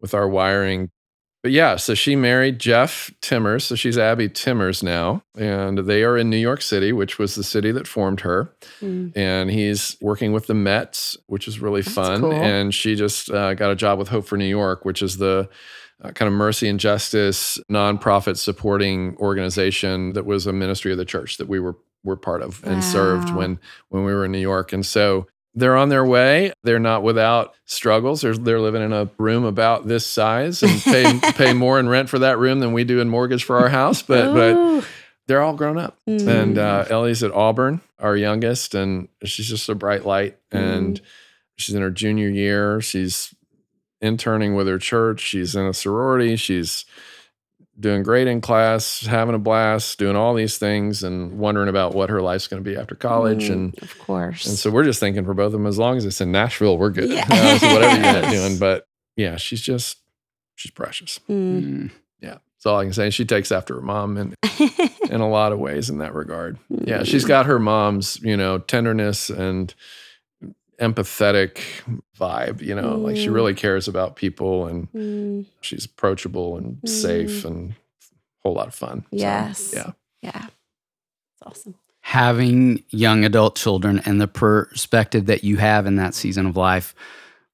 with 0.00 0.12
our 0.12 0.28
wiring. 0.28 0.90
But 1.46 1.52
yeah, 1.52 1.76
so 1.76 1.94
she 1.94 2.16
married 2.16 2.58
Jeff 2.58 3.08
Timmers. 3.20 3.62
So 3.62 3.76
she's 3.76 3.96
Abby 3.96 4.28
Timmers 4.28 4.82
now. 4.82 5.22
And 5.38 5.78
they 5.78 6.02
are 6.02 6.18
in 6.18 6.28
New 6.28 6.36
York 6.38 6.60
City, 6.60 6.92
which 6.92 7.20
was 7.20 7.36
the 7.36 7.44
city 7.44 7.70
that 7.70 7.86
formed 7.86 8.22
her 8.22 8.52
Mm. 8.82 9.12
and 9.16 9.48
he's 9.48 9.96
working 10.00 10.32
with 10.32 10.48
the 10.48 10.54
Mets, 10.54 11.16
which 11.28 11.46
is 11.46 11.60
really 11.60 11.82
That's 11.82 11.94
fun. 11.94 12.20
cool. 12.22 12.32
And 12.32 12.74
she 12.74 12.96
just 12.96 13.30
uh, 13.30 13.54
got 13.54 13.70
a 13.70 13.76
job 13.76 13.96
with 13.96 14.08
Hope 14.08 14.26
for 14.26 14.36
New 14.36 14.44
York, 14.48 14.84
which 14.84 15.02
is 15.02 15.18
the 15.18 15.48
uh, 16.02 16.10
kind 16.10 16.26
of 16.26 16.32
mercy 16.32 16.68
and 16.68 16.80
justice 16.80 17.60
nonprofit 17.70 18.38
supporting 18.38 19.16
organization 19.18 20.14
that 20.14 20.26
was 20.26 20.48
a 20.48 20.52
ministry 20.52 20.90
of 20.90 20.98
the 20.98 21.04
church 21.04 21.36
that 21.36 21.46
we 21.46 21.60
were 21.60 21.76
were 22.02 22.16
part 22.16 22.42
of 22.42 22.60
and 22.64 22.82
served 22.82 23.30
when 23.34 23.60
when 23.90 24.02
we 24.04 24.12
were 24.12 24.24
in 24.24 24.32
New 24.32 24.40
York. 24.40 24.72
And 24.72 24.84
so 24.84 25.28
they're 25.56 25.76
on 25.76 25.88
their 25.88 26.04
way. 26.04 26.52
They're 26.62 26.78
not 26.78 27.02
without 27.02 27.54
struggles. 27.64 28.20
They're, 28.20 28.36
they're 28.36 28.60
living 28.60 28.82
in 28.82 28.92
a 28.92 29.10
room 29.18 29.44
about 29.44 29.88
this 29.88 30.06
size 30.06 30.62
and 30.62 30.80
pay 30.82 31.18
pay 31.32 31.52
more 31.54 31.80
in 31.80 31.88
rent 31.88 32.10
for 32.10 32.18
that 32.20 32.38
room 32.38 32.60
than 32.60 32.74
we 32.74 32.84
do 32.84 33.00
in 33.00 33.08
mortgage 33.08 33.42
for 33.42 33.56
our 33.58 33.70
house. 33.70 34.02
But 34.02 34.34
but 34.34 34.86
they're 35.26 35.42
all 35.42 35.54
grown 35.54 35.78
up. 35.78 35.98
Mm. 36.06 36.28
And 36.42 36.58
uh, 36.58 36.84
Ellie's 36.90 37.22
at 37.22 37.32
Auburn, 37.32 37.80
our 37.98 38.16
youngest, 38.16 38.74
and 38.74 39.08
she's 39.24 39.48
just 39.48 39.68
a 39.68 39.74
bright 39.74 40.04
light. 40.04 40.36
And 40.52 41.00
she's 41.56 41.74
in 41.74 41.82
her 41.82 41.90
junior 41.90 42.28
year. 42.28 42.80
She's 42.82 43.34
interning 44.02 44.54
with 44.54 44.68
her 44.68 44.78
church. 44.78 45.20
She's 45.20 45.56
in 45.56 45.64
a 45.66 45.72
sorority. 45.72 46.36
She's 46.36 46.84
doing 47.78 48.02
great 48.02 48.26
in 48.26 48.40
class, 48.40 49.04
having 49.04 49.34
a 49.34 49.38
blast, 49.38 49.98
doing 49.98 50.16
all 50.16 50.34
these 50.34 50.56
things, 50.58 51.02
and 51.02 51.38
wondering 51.38 51.68
about 51.68 51.94
what 51.94 52.08
her 52.10 52.22
life's 52.22 52.46
going 52.48 52.62
to 52.62 52.68
be 52.70 52.76
after 52.76 52.94
college. 52.94 53.48
Mm, 53.48 53.52
And 53.52 53.78
of 53.82 53.98
course. 53.98 54.46
and 54.46 54.56
so 54.56 54.70
we're 54.70 54.84
just 54.84 54.98
thinking 55.00 55.24
for 55.24 55.34
both 55.34 55.46
of 55.46 55.52
them, 55.52 55.66
as 55.66 55.78
long 55.78 55.96
as 55.96 56.04
it's 56.04 56.20
in 56.20 56.32
Nashville, 56.32 56.78
we're 56.78 56.90
good. 56.90 57.10
Yeah. 57.10 57.24
Uh, 57.30 57.58
so 57.58 57.74
whatever 57.74 57.96
you 58.00 58.04
end 58.06 58.16
up 58.16 58.22
Yes. 58.24 58.32
doing, 58.32 58.58
but 58.58 58.86
yeah, 59.16 59.36
she's 59.36 59.60
just 59.60 59.98
she's 60.54 60.70
precious. 60.70 61.20
Mm. 61.28 61.62
Mm. 61.62 61.90
Yeah, 62.20 62.38
that's 62.56 62.66
all 62.66 62.78
I 62.78 62.84
can 62.84 62.92
say. 62.94 63.10
She 63.10 63.24
takes 63.24 63.52
after 63.52 63.74
her 63.74 63.82
mom, 63.82 64.16
and 64.16 64.34
in 65.10 65.20
a 65.20 65.28
lot 65.28 65.52
of 65.52 65.58
ways 65.58 65.90
in 65.90 65.98
that 65.98 66.14
regard. 66.14 66.58
Yeah, 66.70 67.02
she's 67.02 67.24
got 67.26 67.46
her 67.46 67.58
mom's, 67.58 68.18
you 68.22 68.36
know, 68.36 68.58
tenderness 68.58 69.28
and 69.30 69.74
empathetic 70.78 71.58
vibe, 72.18 72.60
you 72.62 72.74
know, 72.74 72.96
like 72.96 73.16
she 73.16 73.28
Mm. 73.28 73.34
really 73.34 73.54
cares 73.54 73.88
about 73.88 74.16
people 74.16 74.66
and 74.66 74.92
Mm, 74.92 75.46
she's 75.60 75.84
approachable 75.84 76.56
and 76.56 76.78
safe 76.88 77.44
and 77.44 77.70
a 77.70 77.74
whole 78.42 78.54
lot 78.54 78.68
of 78.68 78.74
fun. 78.74 79.02
So, 79.10 79.16
Yes. 79.16 79.72
yeah. 79.74 79.92
yeah. 80.22 80.46
It's 80.46 81.42
awesome. 81.46 81.74
having 82.00 82.82
young 82.90 83.24
adult 83.24 83.56
children 83.56 84.00
and 84.06 84.20
the 84.20 84.28
perspective 84.28 85.26
that 85.26 85.42
you 85.42 85.56
have 85.56 85.86
in 85.86 85.96
that 85.96 86.14
season 86.14 86.46
of 86.46 86.56
life, 86.56 86.94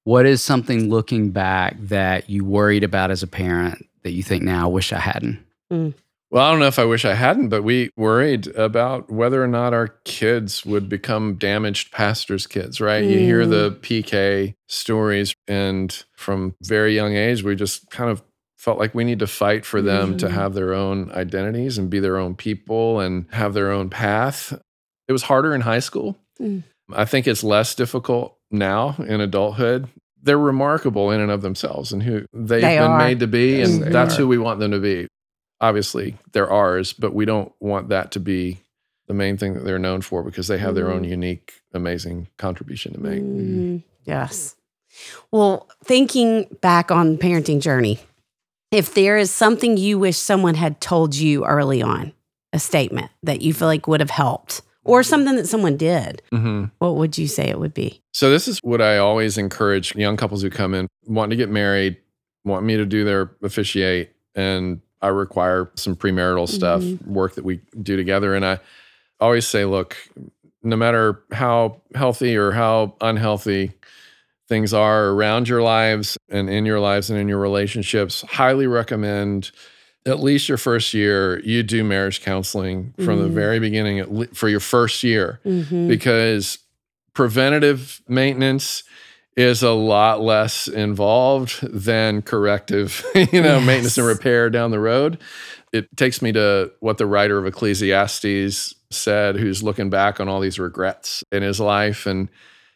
what 0.03 0.25
is 0.27 0.43
something 0.43 0.89
looking 0.89 1.31
back 1.31 1.75
that 1.79 2.29
you 2.29 2.45
worried 2.45 2.83
about 2.83 3.09
as 3.09 3.23
a 3.23 3.27
parent 3.27 3.83
that 4.03 4.11
you 4.11 4.21
think 4.21 4.43
now 4.43 4.65
I 4.65 4.67
wish 4.71 4.93
I 4.93 4.99
hadn't? 4.99 5.39
Well, 6.33 6.43
I 6.43 6.49
don't 6.49 6.59
know 6.61 6.65
if 6.65 6.79
I 6.79 6.85
wish 6.85 7.05
I 7.05 7.13
hadn't, 7.13 7.49
but 7.49 7.61
we 7.63 7.91
worried 7.95 8.47
about 8.55 9.11
whether 9.11 9.43
or 9.43 9.47
not 9.47 9.71
our 9.71 9.89
kids 10.03 10.65
would 10.65 10.89
become 10.89 11.35
damaged 11.35 11.91
pastors' 11.91 12.47
kids, 12.47 12.81
right? 12.81 13.03
You 13.03 13.19
hear 13.19 13.45
the 13.45 13.77
PK 13.81 14.55
stories, 14.67 15.35
and 15.47 16.03
from 16.17 16.55
very 16.63 16.95
young 16.95 17.15
age, 17.15 17.43
we 17.43 17.55
just 17.55 17.87
kind 17.91 18.09
of 18.09 18.23
felt 18.57 18.79
like 18.79 18.95
we 18.95 19.03
need 19.03 19.19
to 19.19 19.27
fight 19.27 19.63
for 19.63 19.79
them 19.79 20.17
to 20.17 20.25
Mm. 20.25 20.31
have 20.31 20.55
their 20.55 20.73
own 20.73 21.11
identities 21.11 21.77
and 21.77 21.87
be 21.91 21.99
their 21.99 22.17
own 22.17 22.33
people 22.33 22.99
and 22.99 23.27
have 23.31 23.53
their 23.53 23.69
own 23.69 23.91
path. 23.91 24.59
It 25.07 25.11
was 25.11 25.21
harder 25.23 25.53
in 25.53 25.61
high 25.61 25.79
school. 25.81 26.17
Mm. 26.41 26.63
I 26.91 27.05
think 27.05 27.27
it's 27.27 27.43
less 27.43 27.75
difficult 27.75 28.37
now 28.49 28.95
in 29.07 29.21
adulthood. 29.21 29.87
They're 30.19 30.39
remarkable 30.39 31.11
in 31.11 31.19
and 31.21 31.29
of 31.29 31.43
themselves 31.43 31.91
and 31.93 32.01
who 32.01 32.25
they've 32.33 32.61
They 32.61 32.77
been 32.79 32.91
are. 32.91 32.97
made 32.97 33.19
to 33.19 33.27
be, 33.27 33.57
Yes, 33.57 33.69
and 33.69 33.93
that's 33.93 34.15
are. 34.15 34.17
who 34.21 34.27
we 34.29 34.39
want 34.39 34.59
them 34.59 34.71
to 34.71 34.79
be 34.79 35.07
obviously 35.63 36.17
they're 36.33 36.49
ours, 36.51 36.93
but 36.93 37.13
we 37.15 37.25
don't 37.25 37.51
want 37.59 37.89
that 37.89 38.11
to 38.11 38.19
be 38.19 38.59
the 39.07 39.13
main 39.13 39.37
thing 39.37 39.53
that 39.53 39.63
they're 39.63 39.79
known 39.79 40.01
for 40.01 40.23
because 40.23 40.47
they 40.47 40.57
have 40.57 40.75
their 40.75 40.89
own 40.89 41.03
Mm. 41.03 41.09
unique, 41.09 41.61
amazing 41.73 42.27
contribution 42.37 42.93
to 42.93 42.99
make. 42.99 43.21
Mm, 43.21 43.83
yes. 44.05 44.55
Well, 45.31 45.67
thinking 45.83 46.47
back 46.61 46.91
on 46.91 47.17
parenting 47.17 47.61
journey, 47.61 47.99
if 48.71 48.93
there 48.93 49.17
is 49.17 49.31
something 49.31 49.77
you 49.77 49.97
wish 49.99 50.17
someone 50.17 50.55
had 50.55 50.79
told 50.81 51.15
you 51.15 51.45
early 51.45 51.81
on, 51.81 52.13
a 52.51 52.59
statement 52.59 53.11
that 53.23 53.41
you 53.41 53.53
feel 53.53 53.67
like 53.67 53.87
would 53.87 53.99
have 53.99 54.09
helped, 54.09 54.61
or 54.83 55.01
something 55.01 55.35
that 55.37 55.47
someone 55.47 55.77
did, 55.77 56.21
hmm 56.31 56.65
what 56.79 56.95
would 56.95 57.17
you 57.17 57.27
say 57.27 57.47
it 57.49 57.59
would 57.59 57.73
be? 57.73 58.01
So 58.11 58.29
this 58.29 58.47
is 58.47 58.59
what 58.63 58.81
I 58.81 58.97
always 58.97 59.37
encourage 59.37 59.95
young 59.95 60.17
couples 60.17 60.41
who 60.41 60.49
come 60.49 60.73
in 60.73 60.87
wanting 61.07 61.31
to 61.31 61.35
get 61.43 61.49
married, 61.49 61.97
want 62.45 62.65
me 62.65 62.75
to 62.77 62.85
do 62.85 63.03
their 63.05 63.31
officiate, 63.41 64.11
and 64.35 64.81
I 65.03 65.09
require 65.09 65.69
some 65.75 65.95
premarital 65.95 66.47
stuff, 66.47 66.81
Mhm. 66.81 67.05
work 67.07 67.35
that 67.35 67.43
we 67.43 67.59
do 67.81 67.97
together. 67.97 68.33
And 68.33 68.45
I 68.45 68.59
always 69.19 69.45
say, 69.45 69.65
look, 69.65 69.97
no 70.63 70.77
matter 70.77 71.19
how 71.33 71.81
healthy 71.93 72.37
or 72.37 72.51
how 72.51 72.95
unhealthy 73.01 73.73
things 74.47 74.73
are 74.73 75.09
around 75.09 75.49
your 75.49 75.61
lives 75.61 76.17
and 76.29 76.49
in 76.49 76.65
your 76.65 76.79
lives 76.79 77.09
and 77.09 77.19
in 77.19 77.27
your 77.27 77.39
relationships, 77.39 78.23
highly 78.27 78.65
recommend 78.65 79.51
at 80.05 80.19
least 80.21 80.47
your 80.49 80.57
first 80.57 80.93
year 80.93 81.39
you 81.41 81.63
do 81.63 81.83
marriage 81.83 82.21
counseling 82.21 82.93
from 83.03 83.21
the 83.21 83.27
Mm. 83.29 83.33
very 83.33 83.59
beginning 83.59 83.99
at 83.99 84.11
le- 84.11 84.27
for 84.33 84.47
your 84.49 84.59
first 84.59 85.03
year 85.03 85.39
Mm-hmm. 85.45 85.87
because 85.87 86.59
preventative 87.13 88.01
maintenance 88.07 88.83
is 89.35 89.63
a 89.63 89.71
lot 89.71 90.21
less 90.21 90.67
involved 90.67 91.61
than 91.67 92.21
corrective, 92.21 93.03
you 93.15 93.41
know, 93.41 93.57
Yes. 93.57 93.65
maintenance 93.65 93.97
and 93.97 94.07
repair 94.07 94.49
down 94.49 94.71
the 94.71 94.79
road. 94.79 95.17
It 95.71 95.87
takes 95.97 96.21
me 96.21 96.31
to 96.33 96.71
what 96.81 96.97
the 96.99 97.07
writer 97.07 97.37
of 97.39 97.45
Ecclesiastes 97.47 98.75
said, 98.91 99.37
who's 99.37 99.63
looking 99.63 99.89
back 99.89 100.19
on 100.19 100.27
all 100.29 100.39
these 100.39 100.59
regrets 100.59 101.23
in 101.31 101.41
his 101.41 101.59
life. 101.59 102.05
And 102.05 102.29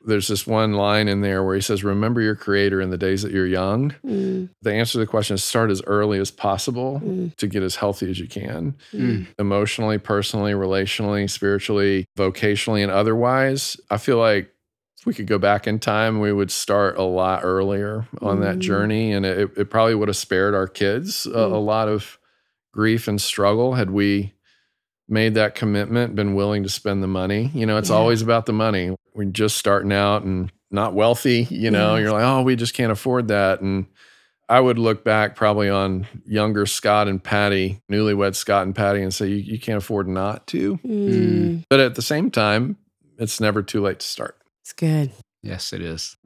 there's 0.06 0.28
this 0.28 0.48
one 0.48 0.74
line 0.74 1.08
in 1.08 1.22
there 1.22 1.44
where 1.44 1.54
he 1.56 1.62
says, 1.62 1.84
Remember 1.84 2.22
your 2.22 2.36
creator 2.36 2.82
in 2.82 2.90
the 2.90 2.98
days 2.98 3.22
that 3.24 3.32
you're 3.32 3.46
young. 3.48 3.94
Mm, 4.06 4.50
The 4.64 4.74
answer 4.74 4.94
to 4.94 4.98
the 5.00 5.06
question 5.06 5.36
is 5.36 5.44
start 5.44 5.70
as 5.70 5.82
early 5.86 6.18
as 6.20 6.32
possible 6.32 7.02
mm, 7.04 7.36
to 7.36 7.48
get 7.48 7.62
as 7.62 7.76
healthy 7.76 8.10
as 8.10 8.20
you 8.20 8.28
can 8.28 8.76
Mm. 8.94 9.28
emotionally, 9.38 9.98
personally, 10.00 10.54
relationally, 10.54 11.30
spiritually, 11.30 12.06
vocationally, 12.18 12.82
and 12.82 12.92
otherwise. 12.92 13.78
I 13.92 13.98
feel 13.98 14.18
like 14.18 14.46
if 14.46 14.57
we 15.08 15.14
could 15.14 15.26
go 15.26 15.40
back 15.40 15.66
in 15.68 15.80
time, 15.80 16.20
we 16.20 16.32
would 16.32 16.52
start 16.52 16.98
a 16.98 17.04
lot 17.04 17.42
earlier 17.44 18.06
on 18.22 18.42
that 18.42 18.58
Mm. 18.58 18.62
journey. 18.62 19.12
And 19.14 19.26
it, 19.26 19.50
it 19.58 19.70
probably 19.72 19.96
would 19.96 20.10
have 20.10 20.18
spared 20.18 20.54
our 20.54 20.68
kids 20.68 21.26
a, 21.26 21.30
Mm. 21.30 21.52
a 21.54 21.58
lot 21.58 21.88
of 21.88 22.20
grief 22.74 23.08
and 23.08 23.20
struggle 23.20 23.74
had 23.74 23.90
we 23.90 24.34
made 25.10 25.34
that 25.36 25.56
commitment, 25.56 26.16
been 26.16 26.36
willing 26.36 26.62
to 26.64 26.70
spend 26.70 27.02
the 27.02 27.08
money. 27.08 27.50
You 27.54 27.66
know, 27.66 27.78
it's 27.78 27.90
Yeah. 27.90 27.96
always 27.96 28.22
about 28.22 28.46
the 28.46 28.54
money. 28.54 28.94
We're 29.16 29.24
just 29.26 29.58
starting 29.58 29.94
out 29.94 30.24
and 30.24 30.52
not 30.70 30.94
wealthy, 30.94 31.48
you 31.50 31.72
know, 31.72 31.96
Yeah. 31.96 32.02
you're 32.02 32.12
like, 32.12 32.24
oh, 32.26 32.42
we 32.44 32.56
just 32.58 32.74
can't 32.74 32.92
afford 32.92 33.30
that. 33.30 33.62
And 33.62 33.86
I 34.50 34.60
would 34.60 34.78
look 34.78 35.04
back 35.06 35.36
probably 35.36 35.70
on 35.70 36.08
younger 36.26 36.66
Scott 36.66 37.08
and 37.08 37.24
Patty, 37.24 37.82
newlywed 37.92 38.36
Scott 38.36 38.66
and 38.66 38.76
Patty, 38.76 39.02
and 39.02 39.14
say, 39.14 39.28
you, 39.28 39.36
you 39.38 39.60
can't 39.60 39.78
afford 39.78 40.08
not 40.08 40.46
to. 40.48 40.78
mm. 40.86 41.64
But 41.70 41.80
at 41.80 41.96
the 41.96 42.02
same 42.02 42.30
time, 42.30 42.76
it's 43.18 43.40
never 43.42 43.64
too 43.64 43.82
late 43.82 44.00
to 44.00 44.06
start. 44.08 44.37
It's 44.68 44.74
good. 44.74 45.14
Yes, 45.42 45.72
it 45.72 45.82
is. 45.82 46.18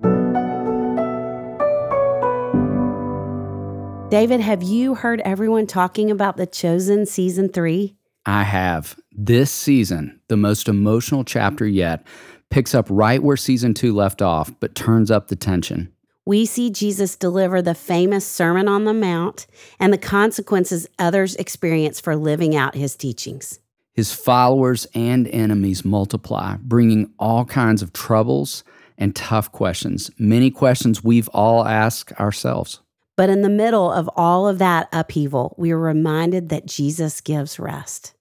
David, 4.09 4.39
have 4.39 4.63
you 4.63 4.95
heard 4.95 5.21
everyone 5.21 5.67
talking 5.67 6.09
about 6.09 6.37
The 6.37 6.47
Chosen 6.47 7.05
season 7.05 7.49
three? 7.49 7.97
I 8.25 8.41
have. 8.41 8.99
This 9.11 9.51
season, 9.51 10.19
the 10.27 10.37
most 10.37 10.67
emotional 10.67 11.23
chapter 11.23 11.67
yet, 11.67 12.03
picks 12.49 12.73
up 12.73 12.87
right 12.89 13.21
where 13.21 13.37
season 13.37 13.75
two 13.75 13.93
left 13.93 14.23
off, 14.23 14.51
but 14.59 14.73
turns 14.73 15.11
up 15.11 15.27
the 15.27 15.35
tension. 15.35 15.93
We 16.25 16.47
see 16.47 16.71
Jesus 16.71 17.15
deliver 17.15 17.61
the 17.61 17.75
famous 17.75 18.25
Sermon 18.25 18.67
on 18.67 18.85
the 18.85 18.93
Mount 18.95 19.45
and 19.79 19.93
the 19.93 19.99
consequences 19.99 20.87
others 20.97 21.35
experience 21.35 21.99
for 21.99 22.15
living 22.15 22.55
out 22.55 22.73
his 22.73 22.95
teachings. 22.95 23.59
His 23.93 24.13
followers 24.13 24.87
and 24.95 25.27
enemies 25.27 25.83
multiply, 25.83 26.55
bringing 26.61 27.11
all 27.19 27.43
kinds 27.45 27.81
of 27.81 27.91
troubles 27.91 28.63
and 28.97 29.15
tough 29.15 29.51
questions, 29.51 30.11
many 30.17 30.51
questions 30.51 31.03
we've 31.03 31.27
all 31.29 31.65
asked 31.65 32.13
ourselves. 32.13 32.79
But 33.17 33.29
in 33.29 33.41
the 33.41 33.49
middle 33.49 33.91
of 33.91 34.09
all 34.15 34.47
of 34.47 34.59
that 34.59 34.87
upheaval, 34.93 35.53
we 35.57 35.71
are 35.71 35.79
reminded 35.79 36.47
that 36.49 36.65
Jesus 36.65 37.19
gives 37.19 37.59
rest. 37.59 38.13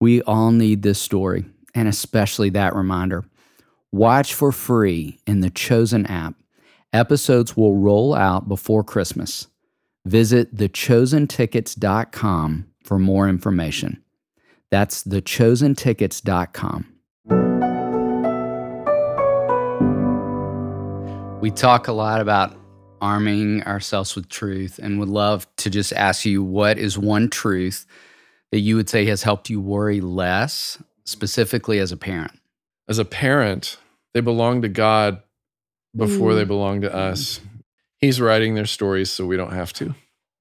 We 0.00 0.20
all 0.22 0.50
need 0.52 0.82
this 0.82 1.00
story, 1.00 1.46
and 1.74 1.88
especially 1.88 2.50
that 2.50 2.74
reminder. 2.74 3.24
Watch 3.90 4.34
for 4.34 4.52
free 4.52 5.20
in 5.26 5.40
the 5.40 5.50
Chosen 5.50 6.04
app. 6.06 6.34
Episodes 6.92 7.56
will 7.56 7.76
roll 7.76 8.14
out 8.14 8.48
before 8.48 8.84
Christmas. 8.84 9.48
Visit 10.04 10.54
thechosentickets.com 10.54 12.66
for 12.84 12.98
more 12.98 13.28
information. 13.28 14.03
That's 14.74 15.04
thechosentickets.com. 15.04 16.86
We 21.40 21.50
talk 21.52 21.86
a 21.86 21.92
lot 21.92 22.20
about 22.20 22.56
arming 23.00 23.62
ourselves 23.62 24.16
with 24.16 24.28
truth 24.28 24.80
and 24.82 24.98
would 24.98 25.08
love 25.08 25.46
to 25.58 25.70
just 25.70 25.92
ask 25.92 26.24
you 26.24 26.42
what 26.42 26.76
is 26.76 26.98
one 26.98 27.30
truth 27.30 27.86
that 28.50 28.58
you 28.58 28.74
would 28.74 28.88
say 28.88 29.04
has 29.06 29.22
helped 29.22 29.48
you 29.48 29.60
worry 29.60 30.00
less, 30.00 30.82
specifically 31.04 31.78
as 31.78 31.92
a 31.92 31.96
parent? 31.96 32.32
As 32.88 32.98
a 32.98 33.04
parent, 33.04 33.78
they 34.12 34.20
belong 34.22 34.62
to 34.62 34.68
God 34.68 35.22
before 35.96 36.32
Mm. 36.32 36.34
they 36.34 36.44
belong 36.44 36.80
to 36.80 36.92
us. 36.92 37.38
He's 38.00 38.20
writing 38.20 38.56
their 38.56 38.66
stories 38.66 39.12
so 39.12 39.24
we 39.24 39.36
don't 39.36 39.52
have 39.52 39.72
to. 39.74 39.94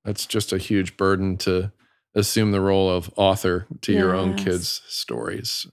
That's 0.04 0.26
just 0.26 0.52
a 0.52 0.58
huge 0.58 0.98
burden 0.98 1.38
to 1.38 1.72
assume 2.15 2.52
the 2.52 2.62
role 2.62 2.89
of 2.89 3.12
author 3.15 3.65
to 3.82 3.93
your 3.93 4.15
own 4.15 4.36
kids' 4.36 4.82
stories. 4.88 5.65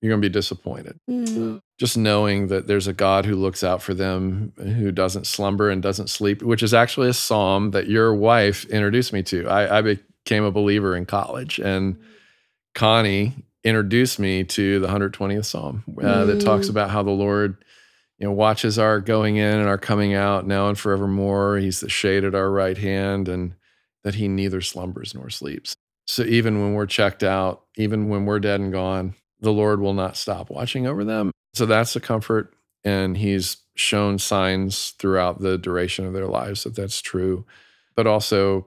You're 0.00 0.10
going 0.10 0.22
to 0.22 0.28
be 0.28 0.32
disappointed. 0.32 0.98
Mm, 1.10 1.60
just 1.78 1.98
knowing 1.98 2.46
that 2.46 2.66
there's 2.66 2.86
a 2.86 2.92
God 2.94 3.26
who 3.26 3.36
looks 3.36 3.62
out 3.62 3.82
for 3.82 3.92
them, 3.92 4.52
who 4.56 4.92
doesn't 4.92 5.26
slumber 5.26 5.68
and 5.68 5.82
doesn't 5.82 6.08
sleep, 6.08 6.42
which 6.42 6.62
is 6.62 6.72
actually 6.72 7.08
a 7.10 7.12
psalm 7.12 7.72
that 7.72 7.86
your 7.88 8.14
wife 8.14 8.64
introduced 8.66 9.12
me 9.12 9.22
to. 9.24 9.46
I, 9.48 9.78
I 9.78 9.82
became 9.82 10.44
a 10.44 10.50
believer 10.50 10.96
in 10.96 11.04
college, 11.04 11.58
and 11.58 11.98
Connie 12.74 13.34
introduced 13.64 14.18
me 14.18 14.44
to 14.44 14.78
the 14.80 14.86
120th 14.88 15.44
Psalm 15.44 15.84
uh, 16.02 16.24
that 16.24 16.40
talks 16.40 16.66
Mm. 16.68 16.70
about 16.70 16.90
how 16.90 17.02
the 17.02 17.10
Lord, 17.10 17.62
you 18.18 18.26
know, 18.26 18.32
watches 18.32 18.78
our 18.78 19.00
going 19.00 19.36
in 19.36 19.58
and 19.58 19.68
our 19.68 19.76
coming 19.78 20.14
out 20.14 20.46
now 20.46 20.68
and 20.68 20.78
forevermore. 20.78 21.58
He's 21.58 21.80
the 21.80 21.90
shade 21.90 22.24
at 22.24 22.34
our 22.34 22.50
right 22.50 22.78
hand, 22.78 23.28
and 23.28 23.54
that 24.04 24.16
He 24.16 24.28
neither 24.28 24.60
slumbers 24.60 25.14
nor 25.14 25.30
sleeps. 25.30 25.74
So 26.06 26.22
even 26.24 26.60
when 26.60 26.74
we're 26.74 26.86
checked 26.86 27.22
out, 27.22 27.62
even 27.76 28.08
when 28.08 28.26
we're 28.26 28.40
dead 28.40 28.60
and 28.60 28.72
gone, 28.72 29.14
the 29.40 29.52
Lord 29.52 29.80
will 29.80 29.94
not 29.94 30.16
stop 30.16 30.50
watching 30.50 30.86
over 30.86 31.04
them. 31.04 31.30
So 31.54 31.66
that's 31.66 31.94
a 31.96 32.00
comfort. 32.00 32.54
And 32.84 33.16
He's 33.16 33.58
shown 33.76 34.18
signs 34.18 34.90
throughout 34.98 35.40
the 35.40 35.56
duration 35.58 36.06
of 36.06 36.12
their 36.12 36.26
lives 36.26 36.64
that 36.64 36.74
that's 36.74 37.00
true. 37.00 37.44
But 37.94 38.06
also 38.06 38.66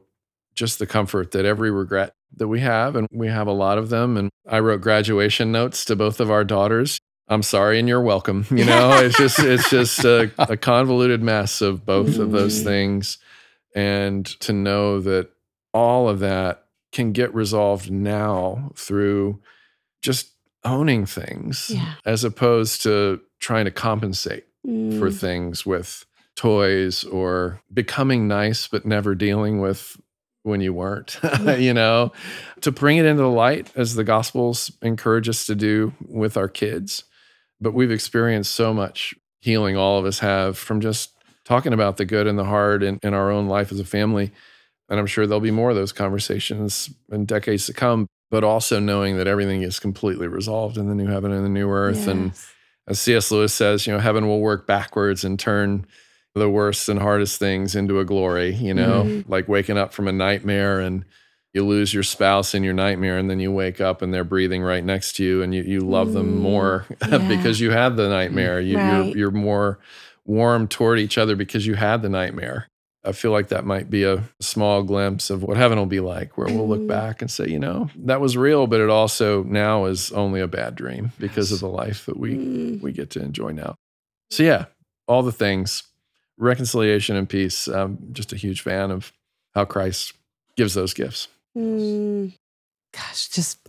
just 0.55 0.79
the 0.79 0.85
comfort 0.85 1.31
that 1.31 1.45
every 1.45 1.71
regret 1.71 2.13
that 2.35 2.47
we 2.47 2.59
have, 2.59 2.95
and 2.95 3.07
we 3.11 3.27
have 3.27 3.47
a 3.47 3.51
lot 3.51 3.77
of 3.77 3.89
them. 3.89 4.17
And 4.17 4.29
I 4.47 4.59
wrote 4.59 4.81
graduation 4.81 5.51
notes 5.51 5.85
to 5.85 5.95
both 5.95 6.19
of 6.19 6.31
our 6.31 6.43
daughters. 6.43 6.99
I'm 7.27 7.43
sorry 7.43 7.79
and 7.79 7.87
you're 7.87 8.01
welcome. 8.01 8.45
You 8.51 8.65
know, 8.65 8.91
it's 8.93 9.17
just 9.17 9.39
it's 9.39 9.69
just 9.69 10.03
a, 10.03 10.31
a 10.37 10.57
convoluted 10.57 11.21
mess 11.21 11.61
of 11.61 11.85
both 11.85 12.17
of 12.17 12.31
those 12.31 12.61
things. 12.61 13.17
And 13.75 14.25
to 14.41 14.53
know 14.53 14.99
that 15.01 15.29
all 15.73 16.07
of 16.07 16.19
that 16.19 16.65
can 16.91 17.11
get 17.11 17.33
resolved 17.33 17.89
now 17.91 18.71
through 18.75 19.39
just 20.01 20.29
owning 20.63 21.05
things 21.05 21.71
Yeah. 21.73 21.95
as 22.05 22.23
opposed 22.23 22.83
to 22.83 23.19
trying 23.39 23.65
to 23.65 23.71
compensate 23.71 24.45
for 24.63 24.69
mm, 24.69 25.19
things 25.19 25.65
with 25.65 26.05
toys 26.35 27.03
or 27.03 27.59
becoming 27.73 28.27
nice 28.27 28.67
but 28.67 28.85
never 28.85 29.13
dealing 29.15 29.59
with 29.59 29.97
when 30.43 30.61
you 30.61 30.73
weren't 30.73 31.19
you 31.57 31.73
know? 31.73 32.11
To 32.61 32.71
bring 32.71 32.97
it 32.97 33.05
into 33.05 33.21
the 33.23 33.29
light 33.29 33.71
as 33.75 33.95
the 33.95 34.03
gospels 34.03 34.71
encourage 34.81 35.27
us 35.29 35.45
to 35.47 35.55
do 35.55 35.93
with 36.07 36.37
our 36.37 36.47
kids. 36.49 37.03
But 37.61 37.73
we've 37.73 37.91
experienced 37.91 38.53
so 38.53 38.73
much 38.73 39.13
healing 39.41 39.75
all 39.77 39.99
of 39.99 40.05
us 40.05 40.19
have 40.19 40.57
from 40.57 40.79
just 40.81 41.12
talking 41.45 41.73
about 41.73 41.97
the 41.97 42.05
good 42.05 42.27
and 42.27 42.37
the 42.39 42.45
hard 42.45 42.83
in, 42.83 42.99
in 43.03 43.13
our 43.13 43.29
own 43.31 43.47
life 43.47 43.71
as 43.71 43.79
a 43.79 43.85
family 43.85 44.31
and 44.89 44.99
i'm 44.99 45.07
sure 45.07 45.25
there'll 45.27 45.39
be 45.41 45.51
more 45.51 45.69
of 45.71 45.75
those 45.75 45.91
conversations 45.93 46.89
in 47.11 47.25
decades 47.25 47.65
to 47.65 47.73
come 47.73 48.07
but 48.31 48.43
also 48.43 48.79
knowing 48.79 49.17
that 49.17 49.27
everything 49.27 49.61
is 49.61 49.79
completely 49.79 50.27
resolved 50.27 50.77
in 50.77 50.87
the 50.87 50.95
new 50.95 51.07
heaven 51.07 51.31
and 51.31 51.45
the 51.45 51.49
new 51.49 51.69
earth 51.69 52.07
and 52.07 52.31
as 52.85 52.99
C.S. 52.99 53.31
Lewis 53.31 53.53
says, 53.53 53.87
you 53.87 53.93
know, 53.93 53.99
heaven 53.99 54.27
will 54.27 54.41
work 54.41 54.67
backwards 54.67 55.23
and 55.23 55.39
turn 55.39 55.85
the 56.35 56.49
worst 56.49 56.89
and 56.89 56.99
hardest 56.99 57.39
things 57.39 57.75
into 57.77 57.99
a 57.99 58.03
glory, 58.03 58.53
you 58.55 58.73
know, 58.73 59.05
Mhm. 59.05 59.29
like 59.29 59.47
waking 59.47 59.77
up 59.77 59.93
from 59.93 60.07
a 60.09 60.11
nightmare 60.11 60.81
and 60.81 61.05
you 61.53 61.63
lose 61.63 61.93
your 61.93 62.03
spouse 62.03 62.53
in 62.53 62.61
your 62.61 62.73
nightmare 62.73 63.17
and 63.17 63.29
then 63.29 63.39
you 63.39 63.53
wake 63.53 63.79
up 63.79 64.01
and 64.01 64.13
they're 64.13 64.25
breathing 64.25 64.61
right 64.63 64.83
next 64.83 65.13
to 65.17 65.23
you 65.23 65.41
and 65.43 65.55
you, 65.55 65.61
you 65.63 65.79
love 65.79 66.11
them 66.11 66.39
Mm, 66.39 66.41
more 66.41 66.85
yeah. 67.09 67.19
because 67.19 67.61
you 67.61 67.71
had 67.71 67.95
the 67.95 68.09
nightmare. 68.09 68.59
You, 68.59 68.77
Right. 68.77 69.05
you're, 69.05 69.17
you're 69.17 69.31
more 69.31 69.79
warm 70.25 70.67
toward 70.67 70.99
each 70.99 71.17
other 71.17 71.35
because 71.35 71.65
you 71.67 71.75
had 71.75 72.01
the 72.01 72.09
nightmare. 72.09 72.67
I 73.05 73.11
feel 73.11 73.31
like 73.31 73.49
that 73.49 73.65
might 73.65 73.89
be 73.89 74.05
a 74.05 74.23
small 74.39 74.81
glimpse 74.83 75.29
of 75.29 75.43
what 75.43 75.57
heaven 75.57 75.77
will 75.77 75.85
be 75.85 75.99
like, 75.99 76.37
where 76.37 76.47
we'll 76.47 76.69
look 76.69 76.83
Mhm. 76.83 76.87
back 76.87 77.21
and 77.21 77.29
say, 77.29 77.49
you 77.49 77.59
know, 77.59 77.89
that 77.97 78.21
was 78.21 78.37
real, 78.37 78.65
but 78.65 78.79
it 78.79 78.89
also 78.89 79.43
now 79.43 79.85
is 79.85 80.11
only 80.13 80.39
a 80.39 80.47
bad 80.47 80.75
dream 80.75 81.11
because 81.19 81.51
of 81.51 81.59
the 81.59 81.67
life 81.67 82.05
that 82.05 82.17
we 82.17 82.35
Mm, 82.37 82.81
we 82.81 82.93
get 82.93 83.09
to 83.11 83.21
enjoy 83.21 83.51
now. 83.51 83.75
So 84.31 84.43
yeah, 84.43 84.65
all 85.07 85.21
the 85.21 85.33
things, 85.33 85.83
reconciliation 86.37 87.17
and 87.17 87.27
peace. 87.27 87.67
I'm 87.67 87.97
just 88.13 88.31
a 88.31 88.37
huge 88.37 88.61
fan 88.61 88.89
of 88.89 89.11
how 89.53 89.65
Christ 89.65 90.13
gives 90.55 90.73
those 90.73 90.93
gifts. 90.93 91.27
mm. 91.57 92.33
Gosh, 92.93 93.27
just 93.29 93.59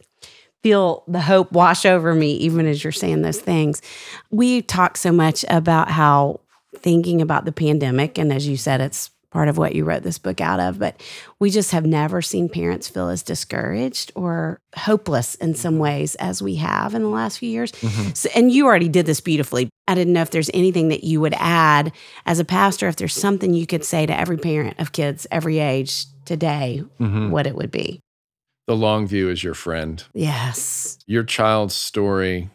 feel 0.62 1.02
the 1.08 1.20
hope 1.22 1.52
wash 1.52 1.84
over 1.84 2.14
me 2.14 2.32
even 2.36 2.66
as 2.66 2.82
you're 2.84 2.92
saying 2.92 3.22
those 3.22 3.40
things. 3.40 3.82
We 4.30 4.62
talk 4.62 4.96
so 4.96 5.12
much 5.12 5.44
about 5.48 5.90
how 5.90 6.40
thinking 6.78 7.20
about 7.22 7.44
the 7.44 7.52
pandemic, 7.52 8.18
and 8.18 8.32
as 8.32 8.46
you 8.46 8.56
said, 8.56 8.80
it's 8.80 9.10
part 9.30 9.48
of 9.48 9.58
what 9.58 9.74
you 9.74 9.84
wrote 9.84 10.04
this 10.04 10.16
book 10.18 10.40
out 10.40 10.60
of, 10.60 10.78
but 10.78 11.00
we 11.40 11.50
just 11.50 11.72
have 11.72 11.84
never 11.84 12.22
seen 12.22 12.48
parents 12.48 12.88
feel 12.88 13.08
as 13.08 13.20
discouraged 13.20 14.12
or 14.14 14.60
hopeless 14.76 15.34
in 15.36 15.56
some 15.56 15.78
ways 15.80 16.14
as 16.16 16.40
we 16.40 16.54
have 16.54 16.94
in 16.94 17.02
the 17.02 17.08
last 17.08 17.38
few 17.40 17.48
years. 17.50 17.72
So, 18.14 18.28
and 18.36 18.52
you 18.52 18.66
already 18.66 18.88
did 18.88 19.06
this 19.06 19.20
beautifully. 19.20 19.68
I 19.88 19.96
didn't 19.96 20.12
know 20.12 20.22
if 20.22 20.30
there's 20.30 20.50
anything 20.54 20.86
that 20.90 21.02
you 21.02 21.20
would 21.20 21.34
add 21.36 21.90
as 22.26 22.38
a 22.38 22.44
pastor, 22.44 22.86
if 22.86 22.94
there's 22.94 23.12
something 23.12 23.52
you 23.54 23.66
could 23.66 23.84
say 23.84 24.06
to 24.06 24.16
every 24.16 24.36
parent 24.36 24.78
of 24.78 24.92
kids 24.92 25.26
every 25.32 25.58
age 25.58 26.06
today, 26.24 26.84
Mhm. 27.00 27.30
what 27.30 27.48
it 27.48 27.56
would 27.56 27.72
be. 27.72 27.98
The 28.68 28.76
long 28.76 29.06
view 29.08 29.28
is 29.30 29.42
your 29.42 29.54
friend. 29.54 30.02
Yes. 30.14 30.96
Your 31.08 31.24
child's 31.24 31.74
story, 31.74 32.50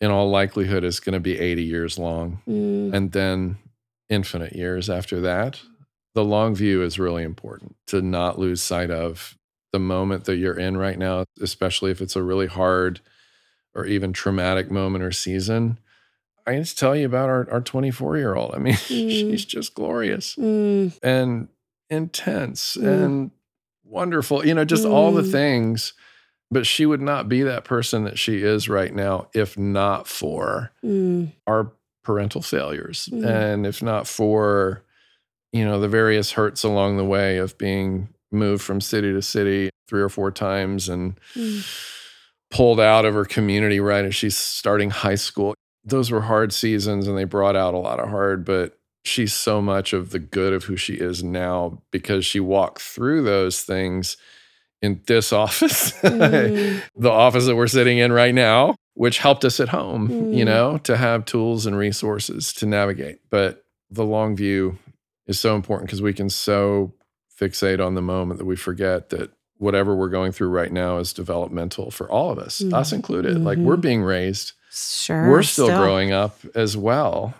in 0.00 0.10
all 0.10 0.30
likelihood, 0.30 0.84
is 0.84 1.00
going 1.00 1.12
to 1.14 1.20
be 1.20 1.38
80 1.38 1.62
years 1.62 1.98
long 1.98 2.40
Mm, 2.48 2.92
and 2.94 3.12
then 3.12 3.56
infinite 4.08 4.54
years 4.54 4.88
after 4.90 5.20
that. 5.20 5.60
The 6.14 6.24
long 6.24 6.54
view 6.54 6.82
is 6.82 6.98
really 6.98 7.22
important 7.22 7.76
to 7.88 8.02
not 8.02 8.38
lose 8.38 8.60
sight 8.62 8.90
of 8.90 9.36
the 9.72 9.78
moment 9.78 10.24
that 10.24 10.36
you're 10.36 10.58
in 10.58 10.76
right 10.76 10.98
now, 10.98 11.24
especially 11.40 11.92
if 11.92 12.00
it's 12.00 12.16
a 12.16 12.22
really 12.22 12.48
hard 12.48 13.00
or 13.74 13.86
even 13.86 14.12
traumatic 14.12 14.70
moment 14.70 15.04
or 15.04 15.12
season. 15.12 15.78
I 16.46 16.60
to 16.60 16.74
tell 16.74 16.96
you 16.96 17.06
about 17.06 17.28
our, 17.28 17.48
our 17.52 17.60
24 17.60 18.16
year 18.16 18.34
old. 18.34 18.52
I 18.54 18.58
mean, 18.58 18.74
she's 18.74 19.44
just 19.44 19.74
glorious 19.74 20.34
mm, 20.34 20.92
and 21.02 21.48
intense 21.88 22.76
Mm. 22.80 23.04
and 23.04 23.30
wonderful, 23.84 24.44
you 24.44 24.54
know, 24.54 24.64
just 24.64 24.84
all 24.86 25.12
the 25.12 25.22
Mm. 25.22 25.30
things. 25.30 25.92
But 26.50 26.66
she 26.66 26.84
would 26.84 27.00
not 27.00 27.28
be 27.28 27.42
that 27.42 27.64
person 27.64 28.04
that 28.04 28.18
she 28.18 28.42
is 28.42 28.68
right 28.68 28.92
now 28.94 29.28
if 29.34 29.56
not 29.56 30.08
for 30.08 30.72
mm, 30.84 31.30
our 31.46 31.72
parental 32.02 32.42
failures 32.42 33.08
Mm. 33.12 33.24
and 33.24 33.66
if 33.66 33.82
not 33.82 34.06
for, 34.08 34.82
you 35.52 35.64
know, 35.64 35.78
the 35.80 35.88
various 35.88 36.32
hurts 36.32 36.64
along 36.64 36.96
the 36.96 37.04
way 37.04 37.36
of 37.38 37.56
being 37.58 38.08
moved 38.32 38.62
from 38.62 38.80
city 38.80 39.12
to 39.12 39.22
city 39.22 39.70
three 39.88 40.00
or 40.02 40.08
four 40.08 40.30
times 40.30 40.88
and 40.88 41.18
Mm. 41.36 41.64
pulled 42.50 42.80
out 42.80 43.04
of 43.04 43.14
her 43.14 43.24
community 43.24 43.78
right 43.78 44.04
as 44.04 44.14
she's 44.14 44.36
starting 44.36 44.90
high 44.90 45.14
school. 45.14 45.54
Those 45.84 46.10
were 46.10 46.22
hard 46.22 46.52
seasons 46.52 47.06
and 47.06 47.16
they 47.16 47.24
brought 47.24 47.54
out 47.56 47.74
a 47.74 47.78
lot 47.78 48.00
of 48.00 48.08
hard, 48.10 48.44
but 48.44 48.76
she's 49.04 49.32
so 49.32 49.62
much 49.62 49.92
of 49.92 50.10
the 50.10 50.18
good 50.18 50.52
of 50.52 50.64
who 50.64 50.76
she 50.76 50.94
is 50.94 51.22
now 51.22 51.80
because 51.92 52.24
she 52.26 52.40
walked 52.40 52.82
through 52.82 53.22
those 53.22 53.62
things 53.62 54.16
in 54.82 55.00
this 55.06 55.32
office, 55.32 55.92
Mm. 56.02 56.82
the 56.96 57.10
office 57.10 57.46
that 57.46 57.56
we're 57.56 57.66
sitting 57.66 57.98
in 57.98 58.12
right 58.12 58.34
now, 58.34 58.76
which 58.94 59.18
helped 59.18 59.44
us 59.44 59.60
at 59.60 59.68
home, 59.68 60.10
you 60.32 60.44
Mm. 60.44 60.46
know, 60.46 60.78
to 60.78 60.96
have 60.96 61.24
tools 61.24 61.66
and 61.66 61.76
resources 61.76 62.52
to 62.54 62.66
navigate. 62.66 63.18
But 63.30 63.64
the 63.90 64.04
long 64.04 64.36
view 64.36 64.78
is 65.26 65.38
so 65.38 65.54
important 65.54 65.88
because 65.88 66.02
we 66.02 66.12
can 66.14 66.30
so 66.30 66.94
fixate 67.38 67.84
on 67.84 67.94
the 67.94 68.02
moment 68.02 68.38
that 68.38 68.44
we 68.46 68.56
forget 68.56 69.10
that 69.10 69.30
whatever 69.58 69.94
we're 69.94 70.08
going 70.08 70.32
through 70.32 70.48
right 70.48 70.72
now 70.72 70.96
is 70.98 71.12
developmental 71.12 71.90
for 71.90 72.10
all 72.10 72.30
of 72.30 72.38
us, 72.38 72.60
Mm. 72.60 72.72
us 72.72 72.92
included. 72.92 73.38
Like 73.44 73.58
we're 73.58 73.76
being 73.76 74.02
raised 74.02 74.52
Sure. 74.72 75.28
we're 75.28 75.42
still, 75.42 75.66
growing 75.68 76.12
up 76.12 76.38
as 76.54 76.76
well. 76.76 77.34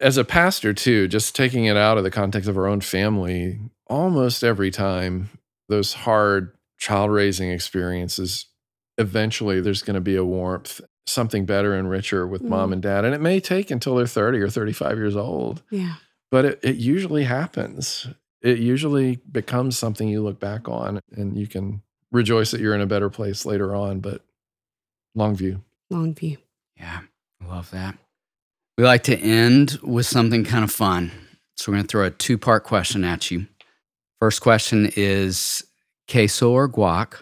As 0.00 0.16
a 0.16 0.24
pastor, 0.24 0.72
too, 0.74 1.06
just 1.06 1.36
taking 1.36 1.66
it 1.66 1.76
out 1.76 1.96
of 1.96 2.02
the 2.02 2.10
context 2.10 2.48
of 2.48 2.56
our 2.58 2.66
own 2.66 2.80
family, 2.80 3.60
almost 3.86 4.42
every 4.42 4.72
time 4.72 5.30
those 5.68 5.92
hard 5.92 6.52
child 6.82 7.12
raising 7.12 7.48
experiences, 7.50 8.46
eventually 8.98 9.60
there's 9.60 9.82
going 9.82 9.94
to 9.94 10.00
be 10.00 10.16
a 10.16 10.24
warmth, 10.24 10.80
something 11.06 11.46
better 11.46 11.74
and 11.74 11.88
richer 11.88 12.26
with 12.26 12.42
mom 12.42 12.70
Mm. 12.70 12.72
and 12.72 12.82
dad. 12.82 13.04
And 13.04 13.14
it 13.14 13.20
may 13.20 13.38
take 13.38 13.70
until 13.70 13.94
they're 13.94 14.06
30 14.06 14.40
or 14.40 14.48
35 14.50 14.96
years 14.98 15.14
old, 15.14 15.62
Yeah. 15.70 15.94
but 16.32 16.44
it, 16.44 16.60
it 16.64 16.76
usually 16.76 17.22
happens. 17.22 18.08
It 18.40 18.58
usually 18.58 19.20
becomes 19.30 19.78
something 19.78 20.08
you 20.08 20.24
look 20.24 20.40
back 20.40 20.68
on 20.68 20.98
and 21.12 21.36
you 21.38 21.46
can 21.46 21.82
rejoice 22.10 22.50
that 22.50 22.60
you're 22.60 22.74
in 22.74 22.80
a 22.80 22.86
better 22.86 23.08
place 23.08 23.46
later 23.46 23.76
on. 23.76 24.00
But 24.00 24.24
long 25.14 25.36
view. 25.36 25.62
Long 25.88 26.14
view. 26.16 26.38
Yeah, 26.76 27.02
I 27.40 27.46
love 27.46 27.70
that. 27.70 27.96
We 28.76 28.82
like 28.82 29.04
to 29.04 29.16
end 29.16 29.78
with 29.84 30.06
something 30.06 30.42
kind 30.42 30.64
of 30.64 30.72
fun. 30.72 31.12
So 31.56 31.70
we're 31.70 31.76
going 31.76 31.86
to 31.86 31.92
throw 31.92 32.06
a 32.06 32.10
two 32.10 32.38
part 32.38 32.64
question 32.64 33.04
at 33.04 33.30
you. 33.30 33.46
First 34.20 34.40
question 34.40 34.90
is 34.96 35.62
queso 36.12 36.50
or 36.50 36.68
guac? 36.68 37.14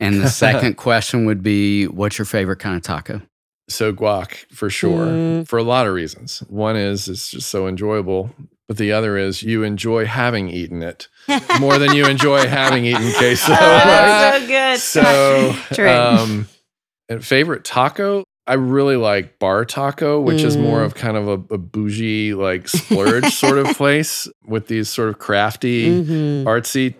And 0.00 0.20
the 0.20 0.28
second 0.28 0.76
question 0.86 1.24
would 1.26 1.42
be 1.42 1.86
what's 1.86 2.18
your 2.18 2.24
favorite 2.26 2.58
kind 2.58 2.76
of 2.76 2.82
taco? 2.82 3.22
So 3.68 3.92
guac 3.92 4.44
for 4.52 4.68
sure, 4.68 5.06
Mm. 5.06 5.48
for 5.48 5.58
a 5.58 5.62
lot 5.62 5.86
of 5.86 5.94
reasons. 5.94 6.40
One 6.48 6.76
is 6.76 7.08
it's 7.08 7.30
just 7.30 7.48
so 7.48 7.68
enjoyable, 7.68 8.34
but 8.68 8.76
the 8.76 8.92
other 8.92 9.16
is 9.16 9.42
you 9.44 9.62
enjoy 9.62 10.04
having 10.06 10.48
eaten 10.48 10.82
it 10.82 11.08
more 11.60 11.78
than 11.78 11.94
you 11.94 12.04
enjoy 12.06 12.46
having 12.48 12.84
eaten 12.84 13.12
queso. 13.18 13.52
Oh, 13.52 13.56
right? 13.56 14.40
so 14.40 14.46
good. 14.48 14.78
So, 14.80 15.74
True. 15.74 15.88
um, 15.90 16.48
and 17.08 17.24
favorite 17.24 17.64
taco, 17.64 18.24
I 18.46 18.54
really 18.54 18.96
like 18.96 19.38
bar 19.38 19.64
taco, 19.64 20.20
which 20.20 20.42
is 20.42 20.56
more 20.56 20.80
Mm. 20.80 20.84
of 20.86 20.94
kind 20.96 21.16
of 21.16 21.28
a, 21.28 21.54
a 21.54 21.58
bougie, 21.58 22.34
like 22.34 22.68
splurge 22.68 23.32
sort 23.32 23.58
of 23.58 23.68
place 23.76 24.28
with 24.44 24.66
these 24.66 24.88
sort 24.88 25.08
of 25.10 25.18
crafty, 25.20 25.86
Mhm. 26.02 26.44
artsy 26.44 26.94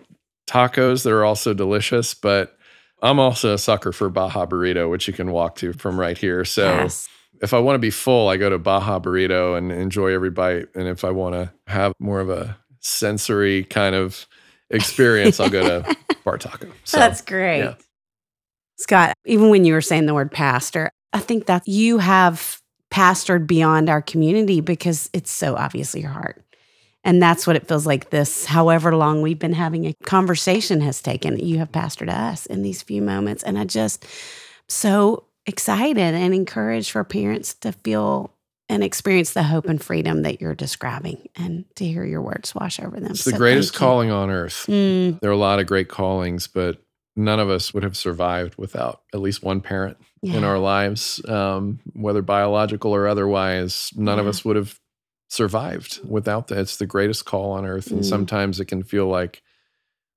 tacos 0.47 1.03
that 1.03 1.11
are 1.11 1.23
also 1.25 1.53
delicious. 1.53 2.13
But 2.13 2.57
I'm 3.01 3.19
also 3.19 3.53
a 3.53 3.57
sucker 3.57 3.91
for 3.91 4.09
Baja 4.09 4.45
Burrito, 4.45 4.89
which 4.89 5.07
you 5.07 5.13
can 5.13 5.31
walk 5.31 5.55
to 5.57 5.73
from 5.73 5.99
right 5.99 6.17
here. 6.17 6.45
So 6.45 6.63
Yes. 6.65 7.07
if 7.41 7.53
I 7.53 7.59
want 7.59 7.75
to 7.75 7.79
be 7.79 7.89
full, 7.89 8.29
I 8.29 8.37
go 8.37 8.49
to 8.49 8.57
Baja 8.59 8.99
Burrito 8.99 9.57
and 9.57 9.71
enjoy 9.71 10.13
every 10.13 10.31
bite. 10.31 10.67
And 10.75 10.87
if 10.87 11.03
I 11.03 11.11
want 11.11 11.35
to 11.35 11.51
have 11.67 11.93
more 11.99 12.19
of 12.19 12.29
a 12.29 12.57
sensory 12.79 13.63
kind 13.65 13.95
of 13.95 14.27
experience, 14.69 15.39
I'll 15.39 15.49
go 15.49 15.81
to 15.81 15.95
Bar 16.23 16.37
Taco. 16.37 16.69
So, 16.85 16.97
That's 16.97 17.21
great. 17.21 17.59
yeah. 17.59 17.75
Scott, 18.77 19.13
even 19.25 19.49
when 19.49 19.65
you 19.65 19.73
were 19.73 19.81
saying 19.81 20.05
the 20.05 20.13
word 20.13 20.31
pastor, 20.31 20.89
I 21.13 21.19
think 21.19 21.45
that 21.45 21.67
you 21.67 21.99
have 21.99 22.59
pastored 22.91 23.45
beyond 23.47 23.89
our 23.89 24.01
community 24.01 24.61
because 24.61 25.09
it's 25.13 25.31
so 25.31 25.55
obviously 25.55 26.01
your 26.01 26.09
heart. 26.11 26.43
And 27.03 27.21
that's 27.21 27.45
what 27.45 27.55
it 27.57 27.67
feels 27.67 27.85
like 27.85 28.09
this, 28.11 28.45
however 28.45 28.95
long 28.95 29.21
we've 29.21 29.39
been 29.39 29.53
having 29.53 29.85
a 29.85 29.93
conversation 30.05 30.79
has 30.81 31.01
taken. 31.01 31.37
You 31.37 31.57
have 31.59 31.71
pastored 31.71 32.09
us 32.09 32.45
in 32.45 32.61
these 32.61 32.81
few 32.81 33.01
moments. 33.01 33.43
And 33.43 33.57
I 33.59 33.65
just 33.65 34.05
so 34.69 35.25
excited 35.45 35.97
and 35.97 36.33
encouraged 36.33 36.91
for 36.91 37.03
parents 37.03 37.53
to 37.55 37.71
feel 37.73 38.31
and 38.69 38.81
experience 38.83 39.33
the 39.33 39.43
hope 39.43 39.65
and 39.65 39.83
freedom 39.83 40.21
that 40.21 40.39
you're 40.39 40.55
describing 40.55 41.27
and 41.35 41.65
to 41.75 41.85
hear 41.85 42.05
your 42.05 42.21
words 42.21 42.55
wash 42.55 42.79
over 42.79 42.97
them. 42.99 43.11
it's 43.11 43.25
the 43.25 43.31
So 43.31 43.37
greatest 43.37 43.73
calling 43.73 44.09
on 44.09 44.29
earth. 44.29 44.65
Mm, 44.69 45.19
There 45.19 45.29
are 45.29 45.33
a 45.33 45.37
lot 45.37 45.59
of 45.59 45.67
great 45.67 45.89
callings, 45.89 46.47
but 46.47 46.81
none 47.17 47.39
of 47.41 47.49
us 47.49 47.73
would 47.73 47.83
have 47.83 47.97
survived 47.97 48.55
without 48.57 49.01
at 49.13 49.19
least 49.19 49.43
one 49.43 49.59
parent 49.59 49.97
in 50.23 50.45
our 50.45 50.57
lives, 50.57 51.21
um, 51.27 51.79
whether 51.91 52.21
biological 52.21 52.95
or 52.95 53.07
otherwise. 53.09 53.91
None 53.97 54.17
of 54.19 54.25
us 54.25 54.45
would 54.45 54.55
have 54.55 54.79
survived 55.33 55.99
without 56.07 56.47
that. 56.47 56.59
It's 56.59 56.77
the 56.77 56.85
greatest 56.85 57.25
call 57.25 57.51
on 57.51 57.65
earth. 57.65 57.87
And 57.91 58.01
Mm. 58.01 58.05
sometimes 58.05 58.59
it 58.59 58.65
can 58.65 58.83
feel 58.83 59.07
like 59.07 59.41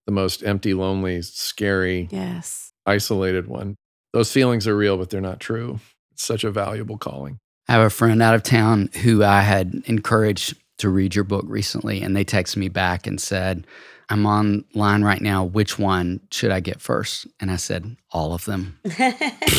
the 0.07 0.13
most 0.13 0.43
empty, 0.45 0.75
lonely, 0.75 1.23
scary, 1.23 2.09
Yes. 2.11 2.73
isolated 2.85 3.47
one. 3.49 3.77
Those 4.13 4.31
feelings 4.31 4.67
are 4.69 4.77
real, 4.77 4.97
but 4.99 5.11
they're 5.11 5.21
not 5.21 5.41
true. 5.41 5.81
It's 6.13 6.25
such 6.25 6.45
a 6.45 6.51
valuable 6.51 6.99
calling. 6.99 7.39
I 7.69 7.73
have 7.73 7.83
a 7.87 7.91
friend 7.91 8.23
out 8.23 8.35
of 8.35 8.43
town 8.43 8.91
who 9.03 9.25
I 9.25 9.41
had 9.41 9.83
encouraged 9.87 10.55
to 10.79 10.89
read 10.91 11.15
your 11.15 11.25
book 11.25 11.45
recently, 11.49 12.03
and 12.03 12.15
they 12.15 12.25
texted 12.25 12.59
me 12.59 12.69
back 12.69 13.07
and 13.07 13.21
said, 13.21 13.67
I'm 14.09 14.25
online 14.27 15.03
right 15.03 15.21
now. 15.21 15.43
Which 15.45 15.79
one 15.79 16.21
should 16.31 16.53
I 16.53 16.61
get 16.61 16.81
first? 16.81 17.27
And 17.41 17.51
I 17.51 17.57
said, 17.57 17.97
all 18.13 18.35
of 18.35 18.45
them, 18.45 18.79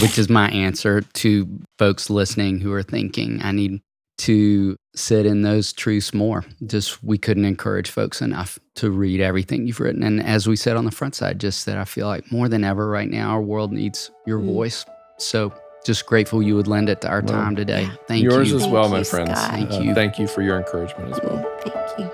which 0.01 0.17
is 0.17 0.29
my 0.29 0.49
answer 0.51 1.01
to 1.01 1.59
folks 1.79 2.09
listening 2.09 2.59
who 2.61 2.71
are 2.71 2.83
thinking, 2.83 3.41
I 3.43 3.51
need 3.51 3.81
to 4.19 4.77
sit 4.97 5.25
in 5.25 5.41
those 5.43 5.71
truths 5.73 6.13
more. 6.13 6.43
Just 6.65 7.03
we 7.03 7.17
couldn't 7.17 7.45
encourage 7.45 7.89
folks 7.89 8.21
enough 8.21 8.57
to 8.75 8.89
read 8.91 9.21
everything 9.21 9.67
you've 9.67 9.79
written. 9.79 10.03
And 10.03 10.21
as 10.23 10.47
we 10.47 10.55
said 10.55 10.75
on 10.77 10.85
the 10.85 10.91
front 10.91 11.15
side, 11.15 11.39
just 11.39 11.65
that 11.67 11.77
I 11.77 11.85
feel 11.85 12.07
like 12.07 12.31
more 12.31 12.49
than 12.49 12.63
ever 12.63 12.89
right 12.89 13.09
now, 13.09 13.29
our 13.31 13.41
world 13.41 13.71
needs 13.71 14.11
your 14.25 14.39
Mm. 14.39 14.53
voice. 14.53 14.85
So 15.17 15.53
just 15.85 16.05
grateful 16.05 16.41
you 16.43 16.55
would 16.55 16.67
lend 16.67 16.89
it 16.89 17.01
to 17.01 17.07
our 17.09 17.21
Well, 17.21 17.33
time 17.33 17.55
today. 17.55 17.83
yeah. 17.83 17.91
Thank 18.07 18.23
Yours 18.23 18.33
you. 18.33 18.37
Yours 18.39 18.53
as 18.53 18.61
Thank 18.63 18.73
well, 18.73 18.85
you, 18.85 18.89
my 18.89 19.03
friends. 19.03 19.31
Scott. 19.31 19.51
Thank 19.51 19.71
Uh, 19.71 19.79
you. 19.79 19.93
thank 19.93 20.19
you 20.19 20.27
for 20.27 20.41
your 20.41 20.57
encouragement 20.57 21.13
as 21.13 21.19
well. 21.23 21.45
Thank 21.63 21.99
you. 21.99 22.11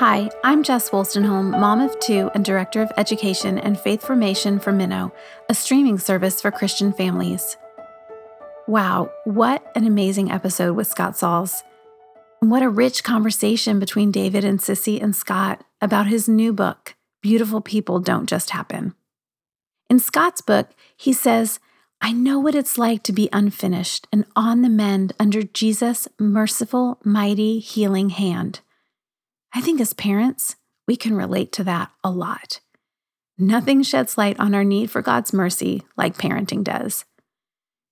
Hi, 0.00 0.30
I'm 0.44 0.62
Jess 0.62 0.90
Wolstenholme, 0.90 1.58
mom 1.58 1.80
of 1.80 1.98
two 1.98 2.30
and 2.34 2.44
director 2.44 2.80
of 2.82 2.92
education 2.96 3.58
and 3.58 3.78
faith 3.78 4.00
formation 4.02 4.60
for 4.60 4.72
Minno, 4.72 5.10
a 5.48 5.54
streaming 5.54 5.98
service 5.98 6.40
for 6.40 6.52
Christian 6.52 6.92
families. 6.92 7.56
Wow, 8.68 9.10
what 9.24 9.72
an 9.74 9.86
amazing 9.86 10.30
episode 10.30 10.76
with 10.76 10.88
Scott 10.88 11.16
Sauls. 11.16 11.62
And 12.42 12.50
what 12.50 12.62
a 12.62 12.68
rich 12.68 13.02
conversation 13.02 13.78
between 13.78 14.12
David 14.12 14.44
and 14.44 14.58
Sissy 14.58 15.02
and 15.02 15.16
Scott 15.16 15.64
about 15.80 16.06
his 16.06 16.28
new 16.28 16.52
book, 16.52 16.94
Beautiful 17.22 17.62
People 17.62 17.98
Don't 17.98 18.28
Just 18.28 18.50
Happen. 18.50 18.94
In 19.88 19.98
Scott's 19.98 20.42
book, 20.42 20.68
he 20.98 21.14
says, 21.14 21.60
I 22.02 22.12
know 22.12 22.38
what 22.38 22.54
it's 22.54 22.76
like 22.76 23.02
to 23.04 23.12
be 23.14 23.30
unfinished 23.32 24.06
and 24.12 24.26
on 24.36 24.60
the 24.60 24.68
mend 24.68 25.14
under 25.18 25.42
Jesus' 25.42 26.06
merciful, 26.18 27.00
mighty, 27.02 27.60
healing 27.60 28.10
hand. 28.10 28.60
I 29.54 29.62
think 29.62 29.80
as 29.80 29.94
parents, 29.94 30.56
we 30.86 30.94
can 30.94 31.16
relate 31.16 31.52
to 31.52 31.64
that 31.64 31.90
a 32.04 32.10
lot. 32.10 32.60
Nothing 33.38 33.82
sheds 33.82 34.18
light 34.18 34.38
on 34.38 34.54
our 34.54 34.62
need 34.62 34.90
for 34.90 35.00
God's 35.00 35.32
mercy 35.32 35.84
like 35.96 36.18
parenting 36.18 36.62
does. 36.62 37.06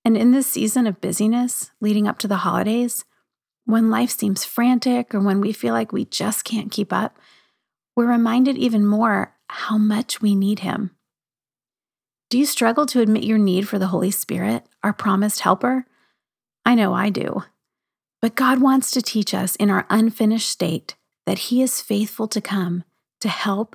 And 0.07 0.17
in 0.17 0.31
this 0.31 0.47
season 0.47 0.87
of 0.87 1.01
busyness 1.01 1.73
leading 1.81 2.07
up 2.07 2.17
to 2.21 2.29
the 2.29 2.37
holidays, 2.37 3.05
when 3.65 3.91
life 3.91 4.11
seems 4.11 4.45
frantic 4.45 5.13
or 5.13 5.19
when 5.19 5.41
we 5.41 5.53
feel 5.53 5.75
like 5.75 5.91
we 5.91 6.05
just 6.05 6.45
can't 6.45 6.71
keep 6.71 6.93
up, 6.93 7.19
we're 7.97 8.07
reminded 8.07 8.57
even 8.57 8.87
more 8.87 9.35
how 9.49 9.77
much 9.77 10.23
we 10.23 10.37
need 10.37 10.61
Him. 10.61 10.93
Do 12.31 12.39
you 12.39 12.47
struggle 12.47 12.87
to 12.87 13.01
admit 13.01 13.25
your 13.25 13.37
need 13.37 13.67
for 13.67 13.81
the 13.81 13.89
Holy 13.89 14.13
Spirit, 14.13 14.65
our 14.85 14.93
promised 14.93 15.41
helper? 15.41 15.87
I 16.65 16.77
know 16.77 16.95
I 16.95 17.11
do. 17.11 17.43
But 18.23 18.37
God 18.37 18.61
wants 18.61 18.93
to 18.93 19.03
teach 19.03 19.35
us 19.35 19.57
in 19.57 19.71
our 19.71 19.89
unfinished 19.91 20.49
state 20.49 20.95
that 21.27 21.51
He 21.51 21.63
is 21.63 21.83
faithful 21.83 22.29
to 22.29 22.41
come, 22.41 22.85
to 23.23 23.29
help, 23.29 23.75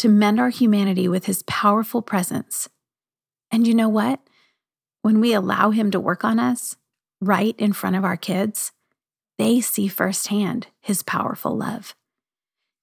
to 0.00 0.10
mend 0.10 0.38
our 0.38 0.50
humanity 0.50 1.08
with 1.08 1.24
His 1.24 1.42
powerful 1.44 2.02
presence. 2.02 2.68
And 3.50 3.66
you 3.66 3.72
know 3.72 3.88
what? 3.88 4.20
When 5.02 5.20
we 5.20 5.34
allow 5.34 5.70
Him 5.70 5.90
to 5.90 6.00
work 6.00 6.24
on 6.24 6.38
us, 6.38 6.76
right 7.20 7.56
in 7.58 7.72
front 7.72 7.96
of 7.96 8.04
our 8.04 8.16
kids, 8.16 8.70
they 9.36 9.60
see 9.60 9.88
firsthand 9.88 10.68
His 10.80 11.02
powerful 11.02 11.56
love. 11.56 11.96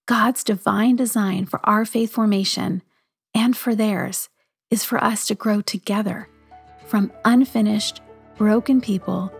God's 0.05 0.43
divine 0.43 0.97
design 0.97 1.45
for 1.45 1.61
our 1.63 1.85
faith 1.85 2.11
formation 2.11 2.81
and 3.33 3.55
for 3.55 3.73
theirs 3.73 4.27
is 4.69 4.83
for 4.83 5.01
us 5.01 5.27
to 5.27 5.35
grow 5.35 5.61
together 5.61 6.27
from 6.87 7.11
unfinished, 7.23 8.01
broken 8.35 8.81
people 8.81 9.31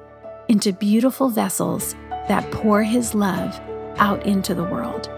into 0.48 0.72
beautiful 0.72 1.30
vessels 1.30 1.96
that 2.30 2.50
pour 2.52 2.82
His 2.82 3.14
love 3.14 3.60
out 3.98 4.26
into 4.26 4.56
the 4.56 4.64
world. 4.64 5.10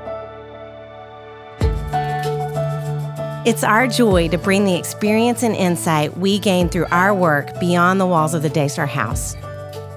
It's 3.43 3.63
our 3.63 3.87
joy 3.87 4.27
to 4.27 4.37
bring 4.37 4.65
the 4.65 4.75
experience 4.75 5.41
and 5.41 5.55
insight 5.55 6.15
we 6.15 6.37
gain 6.37 6.69
through 6.69 6.85
our 6.91 7.15
work 7.15 7.59
beyond 7.59 7.99
the 7.99 8.05
walls 8.05 8.35
of 8.35 8.43
the 8.43 8.49
Daystar 8.49 8.85
House. 8.85 9.35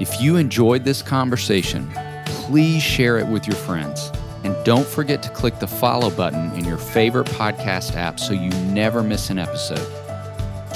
If 0.01 0.19
you 0.19 0.37
enjoyed 0.37 0.85
this 0.85 1.03
conversation, 1.03 1.93
please 2.25 2.83
share 2.83 3.19
it 3.19 3.27
with 3.27 3.47
your 3.47 3.57
friends. 3.57 4.11
And 4.45 4.57
don't 4.65 4.87
forget 4.87 5.23
to 5.25 5.29
click 5.29 5.59
the 5.59 5.67
follow 5.67 6.09
button 6.09 6.53
in 6.53 6.65
your 6.65 6.79
favorite 6.79 7.27
podcast 7.27 7.97
app 7.97 8.19
so 8.19 8.33
you 8.33 8.49
never 8.73 9.03
miss 9.03 9.29
an 9.29 9.39
episode. 9.39 9.87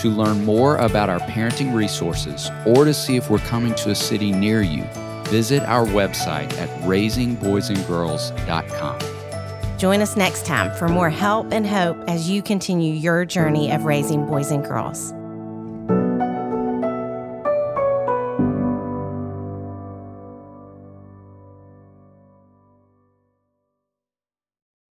To 0.00 0.10
learn 0.10 0.44
more 0.44 0.76
about 0.76 1.08
our 1.08 1.20
parenting 1.20 1.74
resources 1.74 2.50
or 2.66 2.84
to 2.84 2.92
see 2.92 3.16
if 3.16 3.30
we're 3.30 3.38
coming 3.38 3.74
to 3.76 3.92
a 3.92 3.94
city 3.94 4.30
near 4.30 4.60
you, 4.60 4.84
visit 5.24 5.62
our 5.62 5.86
website 5.86 6.52
at 6.58 6.68
raisingboysandgirls.com. 6.82 9.17
Join 9.78 10.02
us 10.02 10.16
next 10.16 10.44
time 10.44 10.76
for 10.76 10.88
more 10.88 11.08
help 11.08 11.52
and 11.52 11.64
hope 11.64 11.96
as 12.08 12.28
you 12.28 12.42
continue 12.42 12.92
your 12.92 13.24
journey 13.24 13.70
of 13.70 13.84
raising 13.84 14.26
boys 14.26 14.50
and 14.50 14.64
girls. 14.64 15.14